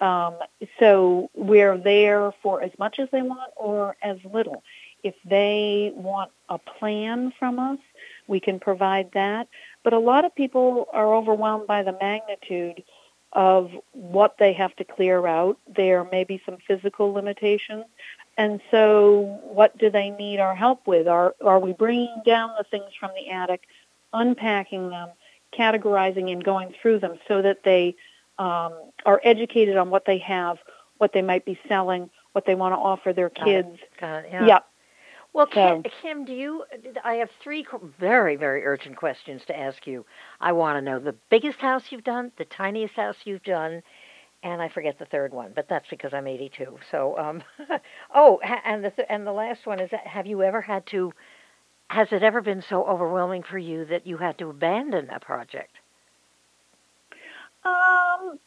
Um, 0.00 0.36
so 0.78 1.28
we're 1.34 1.76
there 1.76 2.32
for 2.42 2.62
as 2.62 2.70
much 2.78 2.98
as 2.98 3.08
they 3.10 3.22
want 3.22 3.52
or 3.56 3.96
as 4.02 4.16
little. 4.24 4.62
If 5.02 5.14
they 5.24 5.92
want 5.94 6.30
a 6.48 6.58
plan 6.58 7.32
from 7.38 7.58
us, 7.58 7.78
we 8.28 8.38
can 8.38 8.60
provide 8.60 9.10
that. 9.12 9.48
But 9.82 9.92
a 9.92 9.98
lot 9.98 10.24
of 10.24 10.34
people 10.34 10.86
are 10.92 11.14
overwhelmed 11.14 11.66
by 11.66 11.82
the 11.82 11.92
magnitude 11.92 12.82
of 13.32 13.70
what 13.92 14.36
they 14.38 14.52
have 14.54 14.74
to 14.76 14.84
clear 14.84 15.26
out. 15.26 15.58
There 15.66 16.04
may 16.10 16.24
be 16.24 16.42
some 16.44 16.58
physical 16.66 17.12
limitations. 17.12 17.84
And 18.36 18.60
so 18.70 19.40
what 19.42 19.76
do 19.78 19.90
they 19.90 20.10
need 20.10 20.40
our 20.40 20.54
help 20.54 20.86
with? 20.86 21.06
Are, 21.06 21.34
are 21.44 21.58
we 21.58 21.72
bringing 21.72 22.22
down 22.24 22.50
the 22.58 22.64
things 22.64 22.92
from 22.98 23.10
the 23.14 23.30
attic, 23.30 23.62
unpacking 24.12 24.90
them, 24.90 25.10
categorizing 25.56 26.32
and 26.32 26.42
going 26.42 26.74
through 26.80 27.00
them 27.00 27.18
so 27.28 27.42
that 27.42 27.64
they 27.64 27.94
um, 28.38 28.72
are 29.04 29.20
educated 29.24 29.76
on 29.76 29.90
what 29.90 30.04
they 30.06 30.18
have, 30.18 30.58
what 30.98 31.12
they 31.12 31.22
might 31.22 31.44
be 31.44 31.58
selling, 31.68 32.10
what 32.32 32.46
they 32.46 32.54
want 32.54 32.72
to 32.72 32.78
offer 32.78 33.12
their 33.12 33.30
Got 33.30 33.48
it. 33.48 33.64
kids. 33.64 33.78
Got 34.00 34.24
it, 34.24 34.30
yeah. 34.32 34.46
Yep. 34.46 34.66
Well, 35.32 35.46
Kim, 35.46 35.82
So- 35.84 35.90
Kim, 36.02 36.24
do 36.24 36.32
you? 36.34 36.64
I 37.04 37.14
have 37.14 37.30
three 37.42 37.64
very, 37.98 38.36
very 38.36 38.64
urgent 38.64 38.96
questions 38.96 39.44
to 39.46 39.58
ask 39.58 39.86
you. 39.86 40.04
I 40.40 40.52
want 40.52 40.76
to 40.76 40.82
know 40.82 40.98
the 40.98 41.14
biggest 41.30 41.60
house 41.60 41.84
you've 41.90 42.04
done, 42.04 42.32
the 42.36 42.44
tiniest 42.44 42.94
house 42.94 43.16
you've 43.24 43.42
done, 43.44 43.82
and 44.42 44.60
I 44.60 44.68
forget 44.68 44.98
the 44.98 45.06
third 45.06 45.32
one, 45.32 45.52
but 45.54 45.68
that's 45.68 45.88
because 45.88 46.12
I'm 46.12 46.26
82. 46.26 46.78
So, 46.90 47.16
um, 47.18 47.42
oh, 48.14 48.40
and 48.40 48.84
the 48.84 48.90
th- 48.90 49.06
and 49.08 49.26
the 49.26 49.32
last 49.32 49.66
one 49.66 49.80
is 49.80 49.90
that 49.90 50.06
have 50.06 50.26
you 50.26 50.42
ever 50.42 50.60
had 50.60 50.86
to? 50.86 51.12
Has 51.88 52.12
it 52.12 52.22
ever 52.22 52.40
been 52.40 52.62
so 52.62 52.84
overwhelming 52.84 53.42
for 53.42 53.58
you 53.58 53.84
that 53.86 54.06
you 54.06 54.16
had 54.16 54.38
to 54.38 54.48
abandon 54.50 55.10
a 55.10 55.20
project? 55.20 55.72
Um, 57.64 58.38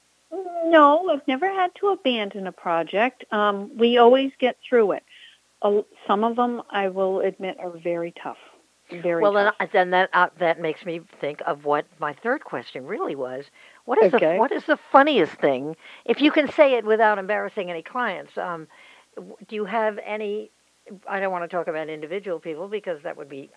no, 0.66 1.10
I've 1.10 1.28
never 1.28 1.48
had 1.52 1.76
to 1.76 1.90
abandon 1.90 2.48
a 2.48 2.52
project. 2.52 3.26
Um, 3.32 3.78
we 3.78 3.98
always 3.98 4.32
get 4.40 4.58
through 4.68 4.94
it. 4.94 5.04
Some 6.08 6.24
of 6.24 6.36
them, 6.36 6.62
I 6.70 6.90
will 6.90 7.22
admit, 7.22 7.58
are 7.60 7.72
very 7.72 8.14
tough. 8.22 8.38
Very 8.92 9.24
well, 9.24 9.34
then, 9.34 9.46
tough. 9.60 9.72
then 9.72 9.90
that 9.92 10.10
uh, 10.14 10.28
that 10.40 10.60
makes 10.60 10.86
me 10.86 11.02
think 11.22 11.42
of 11.46 11.66
what 11.66 11.86
my 12.00 12.14
third 12.14 12.44
question 12.44 12.86
really 12.86 13.16
was. 13.16 13.46
What 13.86 13.98
is 14.04 14.14
Okay. 14.14 14.34
the 14.34 14.40
what 14.40 14.52
is 14.52 14.66
the 14.66 14.78
funniest 14.92 15.34
thing? 15.36 15.76
If 16.06 16.22
you 16.22 16.32
can 16.32 16.52
say 16.52 16.74
it 16.74 16.86
without 16.86 17.18
embarrassing 17.18 17.70
any 17.72 17.82
clients, 17.82 18.38
um, 18.38 18.68
do 19.48 19.56
you 19.56 19.66
have 19.66 19.98
any? 20.06 20.52
I 21.08 21.20
don't 21.22 21.32
want 21.32 21.50
to 21.50 21.56
talk 21.56 21.68
about 21.68 21.90
individual 21.90 22.40
people 22.40 22.68
because 22.68 23.02
that 23.04 23.16
would 23.16 23.30
be 23.30 23.50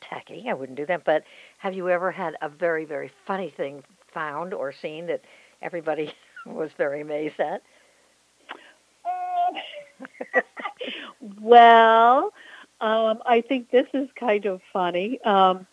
tacky. 0.00 0.44
I 0.48 0.52
wouldn't 0.52 0.76
do 0.76 0.86
that. 0.86 1.04
But 1.04 1.24
have 1.58 1.74
you 1.74 1.88
ever 1.88 2.10
had 2.12 2.36
a 2.42 2.48
very 2.48 2.84
very 2.84 3.10
funny 3.26 3.50
thing 3.50 3.82
found 4.12 4.52
or 4.52 4.70
seen 4.70 5.06
that 5.06 5.22
everybody 5.62 6.12
was 6.46 6.70
very 6.76 7.00
amazed 7.00 7.40
at? 7.40 7.62
well, 11.40 12.32
um, 12.80 13.22
I 13.26 13.40
think 13.40 13.70
this 13.70 13.86
is 13.94 14.08
kind 14.18 14.46
of 14.46 14.60
funny. 14.72 15.20
Um, 15.22 15.66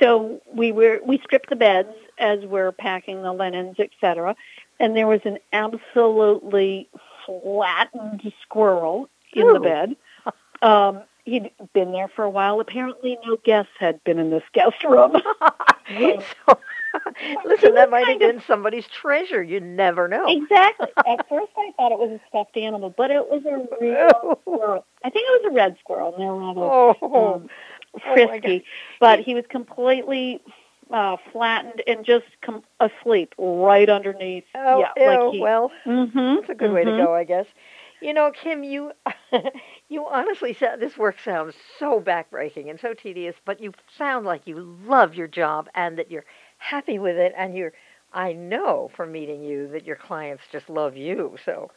so 0.00 0.40
we 0.52 0.72
were 0.72 1.00
we 1.04 1.18
stripped 1.18 1.50
the 1.50 1.56
beds 1.56 1.92
as 2.18 2.40
we're 2.40 2.72
packing 2.72 3.22
the 3.22 3.32
linens, 3.32 3.76
etc. 3.78 4.34
And 4.78 4.96
there 4.96 5.06
was 5.06 5.20
an 5.24 5.38
absolutely 5.52 6.88
flattened 7.26 8.32
squirrel 8.42 9.08
in 9.32 9.52
the 9.52 9.60
bed. 9.60 9.96
Um, 10.62 11.02
he'd 11.24 11.50
been 11.72 11.92
there 11.92 12.08
for 12.08 12.24
a 12.24 12.30
while. 12.30 12.60
Apparently, 12.60 13.18
no 13.24 13.36
guests 13.36 13.72
had 13.78 14.02
been 14.04 14.18
in 14.18 14.30
this 14.30 14.42
guest 14.52 14.82
room. 14.84 15.12
so, 15.98 16.58
listen, 17.44 17.74
that 17.74 17.90
might 17.90 18.06
have 18.08 18.18
been 18.18 18.40
somebody's 18.46 18.86
treasure. 18.88 19.42
You 19.42 19.60
never 19.60 20.08
know. 20.08 20.26
Exactly. 20.28 20.88
At 21.06 21.28
first, 21.28 21.52
I 21.56 21.72
thought 21.76 21.92
it 21.92 21.98
was 21.98 22.10
a 22.10 22.20
stuffed 22.28 22.56
animal, 22.56 22.94
but 22.96 23.10
it 23.10 23.28
was 23.28 23.42
a 23.46 23.66
real 23.80 24.38
squirrel. 24.42 24.84
I 25.04 25.10
think 25.10 25.26
it 25.28 25.42
was 25.42 25.52
a 25.52 25.54
red 25.54 25.76
squirrel, 25.80 26.14
and 26.14 26.22
they're 26.22 26.32
rather 26.34 26.60
Oh, 26.60 27.34
um, 27.36 27.48
Oh, 28.06 28.14
frisky. 28.14 28.64
but 29.00 29.20
he 29.20 29.34
was 29.34 29.44
completely 29.48 30.40
uh, 30.90 31.16
flattened 31.32 31.82
and 31.86 32.04
just 32.04 32.26
com- 32.42 32.64
asleep 32.80 33.34
right 33.38 33.88
underneath. 33.88 34.44
oh, 34.54 34.80
yeah, 34.80 34.92
ew, 34.96 35.06
like 35.06 35.32
he, 35.32 35.40
well, 35.40 35.70
mm-hmm, 35.86 36.34
that's 36.36 36.50
a 36.50 36.54
good 36.54 36.72
way 36.72 36.84
to 36.84 36.92
mhm. 36.92 36.96
go, 36.96 37.14
I 37.14 37.24
guess. 37.24 37.46
You 38.00 38.14
know, 38.14 38.30
Kim, 38.32 38.62
you 38.64 38.92
you 39.88 40.06
honestly 40.06 40.54
sound 40.54 40.80
this 40.80 40.96
work 40.96 41.18
sounds 41.20 41.54
so 41.78 42.00
backbreaking 42.00 42.70
and 42.70 42.80
so 42.80 42.94
tedious, 42.94 43.36
but 43.44 43.60
you 43.60 43.72
sound 43.96 44.24
like 44.26 44.46
you 44.46 44.76
love 44.86 45.14
your 45.14 45.28
job 45.28 45.68
and 45.74 45.98
that 45.98 46.10
you're 46.10 46.24
happy 46.60 46.98
with 46.98 47.16
it, 47.16 47.32
and 47.36 47.56
you're. 47.56 47.72
I 48.12 48.32
know 48.32 48.90
from 48.96 49.12
meeting 49.12 49.44
you 49.44 49.68
that 49.68 49.86
your 49.86 49.94
clients 49.94 50.42
just 50.50 50.68
love 50.68 50.96
you. 50.96 51.36
So, 51.44 51.70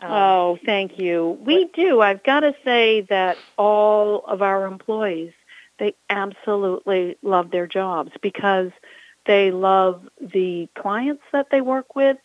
um, 0.00 0.10
Oh, 0.10 0.58
thank 0.66 0.98
you. 0.98 1.38
We 1.40 1.66
do. 1.72 2.00
I've 2.00 2.24
got 2.24 2.40
to 2.40 2.52
say 2.64 3.02
that 3.10 3.36
all 3.56 4.24
of 4.26 4.42
our 4.42 4.66
employees, 4.66 5.32
they 5.78 5.94
absolutely 6.10 7.16
love 7.22 7.52
their 7.52 7.68
jobs 7.68 8.10
because 8.20 8.72
they 9.26 9.52
love 9.52 10.08
the 10.20 10.68
clients 10.74 11.22
that 11.32 11.46
they 11.52 11.60
work 11.60 11.94
with. 11.94 12.16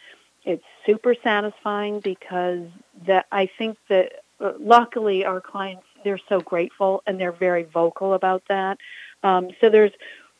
It's 0.45 0.63
super 0.85 1.15
satisfying 1.23 1.99
because 1.99 2.67
that 3.05 3.27
I 3.31 3.49
think 3.57 3.77
that 3.89 4.23
uh, 4.39 4.53
luckily 4.59 5.25
our 5.25 5.41
clients 5.41 5.83
they're 6.03 6.19
so 6.29 6.41
grateful 6.41 7.01
and 7.07 7.19
they're 7.19 7.31
very 7.31 7.63
vocal 7.63 8.13
about 8.13 8.43
that. 8.49 8.77
Um, 9.23 9.49
so 9.61 9.69
there's 9.69 9.93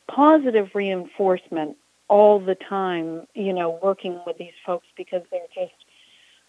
positive 0.08 0.70
reinforcement 0.74 1.76
all 2.08 2.38
the 2.38 2.54
time, 2.54 3.26
you 3.34 3.52
know, 3.52 3.78
working 3.82 4.20
with 4.26 4.38
these 4.38 4.52
folks 4.64 4.86
because 4.96 5.22
they're 5.30 5.40
just 5.54 5.72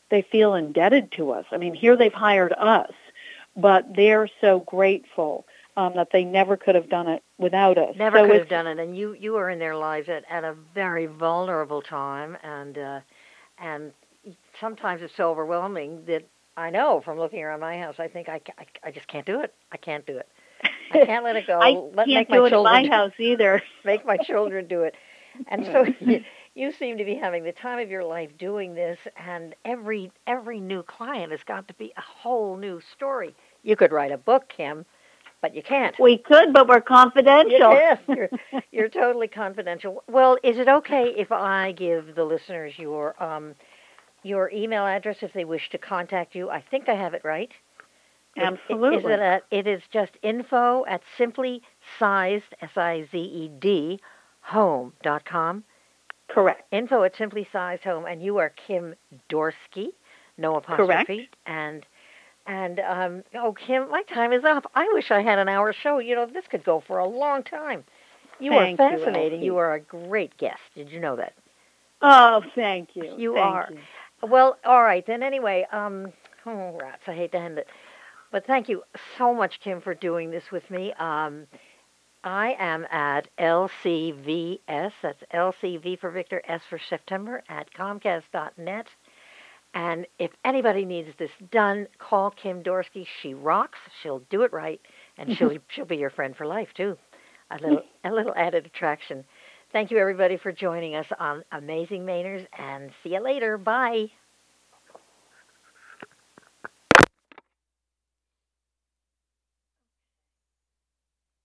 they 0.09 0.21
feel 0.21 0.53
indebted 0.53 1.11
to 1.13 1.31
us. 1.31 1.45
I 1.51 1.57
mean, 1.57 1.73
here 1.73 1.97
they've 1.97 2.13
hired 2.13 2.53
us, 2.53 2.91
but 3.55 3.95
they're 3.95 4.29
so 4.39 4.59
grateful 4.59 5.47
um, 5.77 5.93
that 5.95 6.09
they 6.11 6.23
never 6.23 6.57
could 6.57 6.75
have 6.75 6.89
done 6.89 7.07
it 7.07 7.23
without 7.37 7.77
us. 7.77 7.95
never 7.97 8.19
so 8.19 8.27
could 8.27 8.39
have 8.39 8.49
done 8.49 8.67
it, 8.67 8.79
and 8.79 8.97
you 8.97 9.13
you 9.13 9.35
are 9.37 9.49
in 9.49 9.59
their 9.59 9.75
lives 9.75 10.09
at, 10.09 10.23
at 10.29 10.43
a 10.43 10.55
very 10.73 11.05
vulnerable 11.05 11.81
time, 11.81 12.37
and 12.43 12.77
uh, 12.77 12.99
and 13.57 13.91
sometimes 14.59 15.01
it's 15.01 15.15
so 15.15 15.29
overwhelming 15.31 16.03
that 16.05 16.27
I 16.57 16.69
know 16.69 17.01
from 17.03 17.17
looking 17.17 17.41
around 17.43 17.59
my 17.59 17.77
house, 17.77 17.95
I 17.99 18.07
think 18.07 18.29
I, 18.29 18.39
I, 18.57 18.65
I 18.85 18.91
just 18.91 19.07
can't 19.07 19.25
do 19.25 19.41
it. 19.41 19.53
I 19.71 19.77
can't 19.77 20.05
do 20.05 20.17
it. 20.17 20.27
I 20.91 21.05
can't 21.05 21.23
let 21.23 21.35
it 21.35 21.47
go. 21.47 21.59
I 21.59 21.71
let, 21.71 22.07
can't 22.07 22.07
make 22.07 22.29
do 22.29 22.41
my 22.41 22.47
it 22.47 22.53
in 22.53 22.63
my 22.63 22.87
house 22.87 23.13
either. 23.19 23.61
make 23.85 24.05
my 24.05 24.17
children 24.17 24.67
do 24.67 24.83
it. 24.83 24.95
And 25.47 25.65
so 25.65 25.85
you, 25.99 26.23
you 26.55 26.71
seem 26.71 26.97
to 26.97 27.05
be 27.05 27.15
having 27.15 27.43
the 27.43 27.51
time 27.51 27.79
of 27.79 27.89
your 27.89 28.03
life 28.03 28.31
doing 28.37 28.73
this, 28.73 28.97
and 29.17 29.55
every 29.65 30.11
every 30.27 30.59
new 30.59 30.83
client 30.83 31.31
has 31.31 31.43
got 31.43 31.67
to 31.67 31.73
be 31.75 31.93
a 31.97 32.01
whole 32.01 32.55
new 32.57 32.81
story. 32.93 33.35
You 33.63 33.75
could 33.75 33.91
write 33.91 34.11
a 34.11 34.17
book, 34.17 34.49
Kim, 34.55 34.85
but 35.41 35.53
you 35.53 35.61
can't. 35.61 35.95
We 35.99 36.17
could, 36.17 36.53
but 36.53 36.67
we're 36.67 36.81
confidential. 36.81 37.51
Yes, 37.73 37.99
you're, 38.07 38.29
you're 38.71 38.89
totally 38.89 39.27
confidential. 39.27 40.03
Well, 40.07 40.37
is 40.43 40.57
it 40.57 40.67
okay 40.69 41.13
if 41.17 41.31
I 41.31 41.73
give 41.73 42.15
the 42.15 42.23
listeners 42.23 42.73
your 42.77 43.21
um, 43.21 43.55
your 44.23 44.49
email 44.51 44.85
address 44.85 45.17
if 45.21 45.33
they 45.33 45.45
wish 45.45 45.69
to 45.71 45.77
contact 45.77 46.35
you? 46.35 46.49
I 46.49 46.61
think 46.61 46.87
I 46.89 46.95
have 46.95 47.13
it 47.13 47.21
right. 47.25 47.51
Absolutely. 48.37 49.13
Is 49.13 49.19
it, 49.19 49.19
at, 49.19 49.43
it 49.51 49.67
is 49.67 49.81
just 49.91 50.13
info 50.21 50.85
at 50.87 51.01
simply 51.17 51.61
sized, 51.99 52.53
S 52.61 52.75
I 52.75 53.07
Z 53.11 53.17
E 53.17 53.49
D, 53.59 53.99
home 54.41 54.93
dot 55.03 55.25
com. 55.25 55.63
Correct. 56.27 56.63
Info 56.71 57.03
at 57.03 57.15
simply 57.15 57.47
sized 57.51 57.83
home, 57.83 58.05
and 58.05 58.21
you 58.21 58.37
are 58.37 58.49
Kim 58.49 58.95
Dorsky, 59.29 59.89
no 60.37 60.55
apostrophe. 60.55 61.05
Correct. 61.05 61.35
And 61.45 61.85
and 62.47 62.79
um, 62.79 63.23
oh, 63.35 63.53
Kim, 63.53 63.89
my 63.89 64.03
time 64.03 64.33
is 64.33 64.43
up. 64.43 64.69
I 64.75 64.89
wish 64.93 65.11
I 65.11 65.21
had 65.21 65.39
an 65.39 65.49
hour 65.49 65.73
show. 65.73 65.99
You 65.99 66.15
know, 66.15 66.25
this 66.25 66.45
could 66.47 66.63
go 66.63 66.83
for 66.85 66.99
a 66.99 67.07
long 67.07 67.43
time. 67.43 67.83
You 68.39 68.51
Thank 68.51 68.79
are 68.79 68.97
fascinating. 68.97 69.39
Elsie. 69.39 69.45
You 69.45 69.57
are 69.57 69.73
a 69.75 69.79
great 69.79 70.37
guest. 70.37 70.59
Did 70.75 70.89
you 70.89 70.99
know 70.99 71.15
that? 71.15 71.33
Oh, 72.01 72.43
thank 72.53 72.95
you. 72.95 73.15
You 73.17 73.35
Thank 73.35 73.45
are. 73.45 73.69
you. 73.71 74.29
Well, 74.29 74.57
all 74.65 74.83
right 74.83 75.05
then. 75.07 75.23
Anyway, 75.23 75.65
um, 75.71 76.11
oh 76.45 76.77
rats, 76.81 77.03
I 77.07 77.13
hate 77.13 77.31
to 77.31 77.37
end 77.37 77.57
it, 77.59 77.67
but 78.31 78.45
thank 78.45 78.69
you 78.69 78.83
so 79.17 79.33
much, 79.33 79.59
Kim, 79.63 79.81
for 79.81 79.93
doing 79.93 80.31
this 80.31 80.43
with 80.51 80.69
me. 80.69 80.93
Um, 80.93 81.47
I 82.23 82.55
am 82.59 82.85
at 82.91 83.27
LCVS. 83.39 84.91
That's 85.01 85.23
LCV 85.33 85.99
for 85.99 86.09
Victor, 86.09 86.41
S 86.47 86.61
for 86.69 86.79
September 86.89 87.43
at 87.49 87.71
Comcast.net. 87.73 88.87
And 89.75 90.07
if 90.19 90.31
anybody 90.43 90.85
needs 90.85 91.09
this 91.19 91.31
done, 91.51 91.87
call 91.99 92.31
Kim 92.31 92.63
Dorsky. 92.63 93.05
She 93.21 93.33
rocks. 93.33 93.77
She'll 94.01 94.23
do 94.29 94.41
it 94.43 94.53
right, 94.53 94.81
and 95.17 95.37
she'll 95.37 95.51
she'll 95.67 95.85
be 95.85 95.97
your 95.97 96.09
friend 96.09 96.35
for 96.35 96.47
life 96.47 96.69
too. 96.75 96.97
A 97.51 97.57
little 97.61 97.83
a 98.03 98.11
little 98.11 98.33
added 98.35 98.65
attraction. 98.65 99.25
Thank 99.71 99.91
you 99.91 99.97
everybody 99.97 100.37
for 100.37 100.51
joining 100.53 100.95
us 100.95 101.07
on 101.19 101.43
Amazing 101.51 102.05
Mainers, 102.05 102.47
and 102.57 102.91
see 103.03 103.09
you 103.09 103.19
later. 103.21 103.57
Bye. 103.57 104.11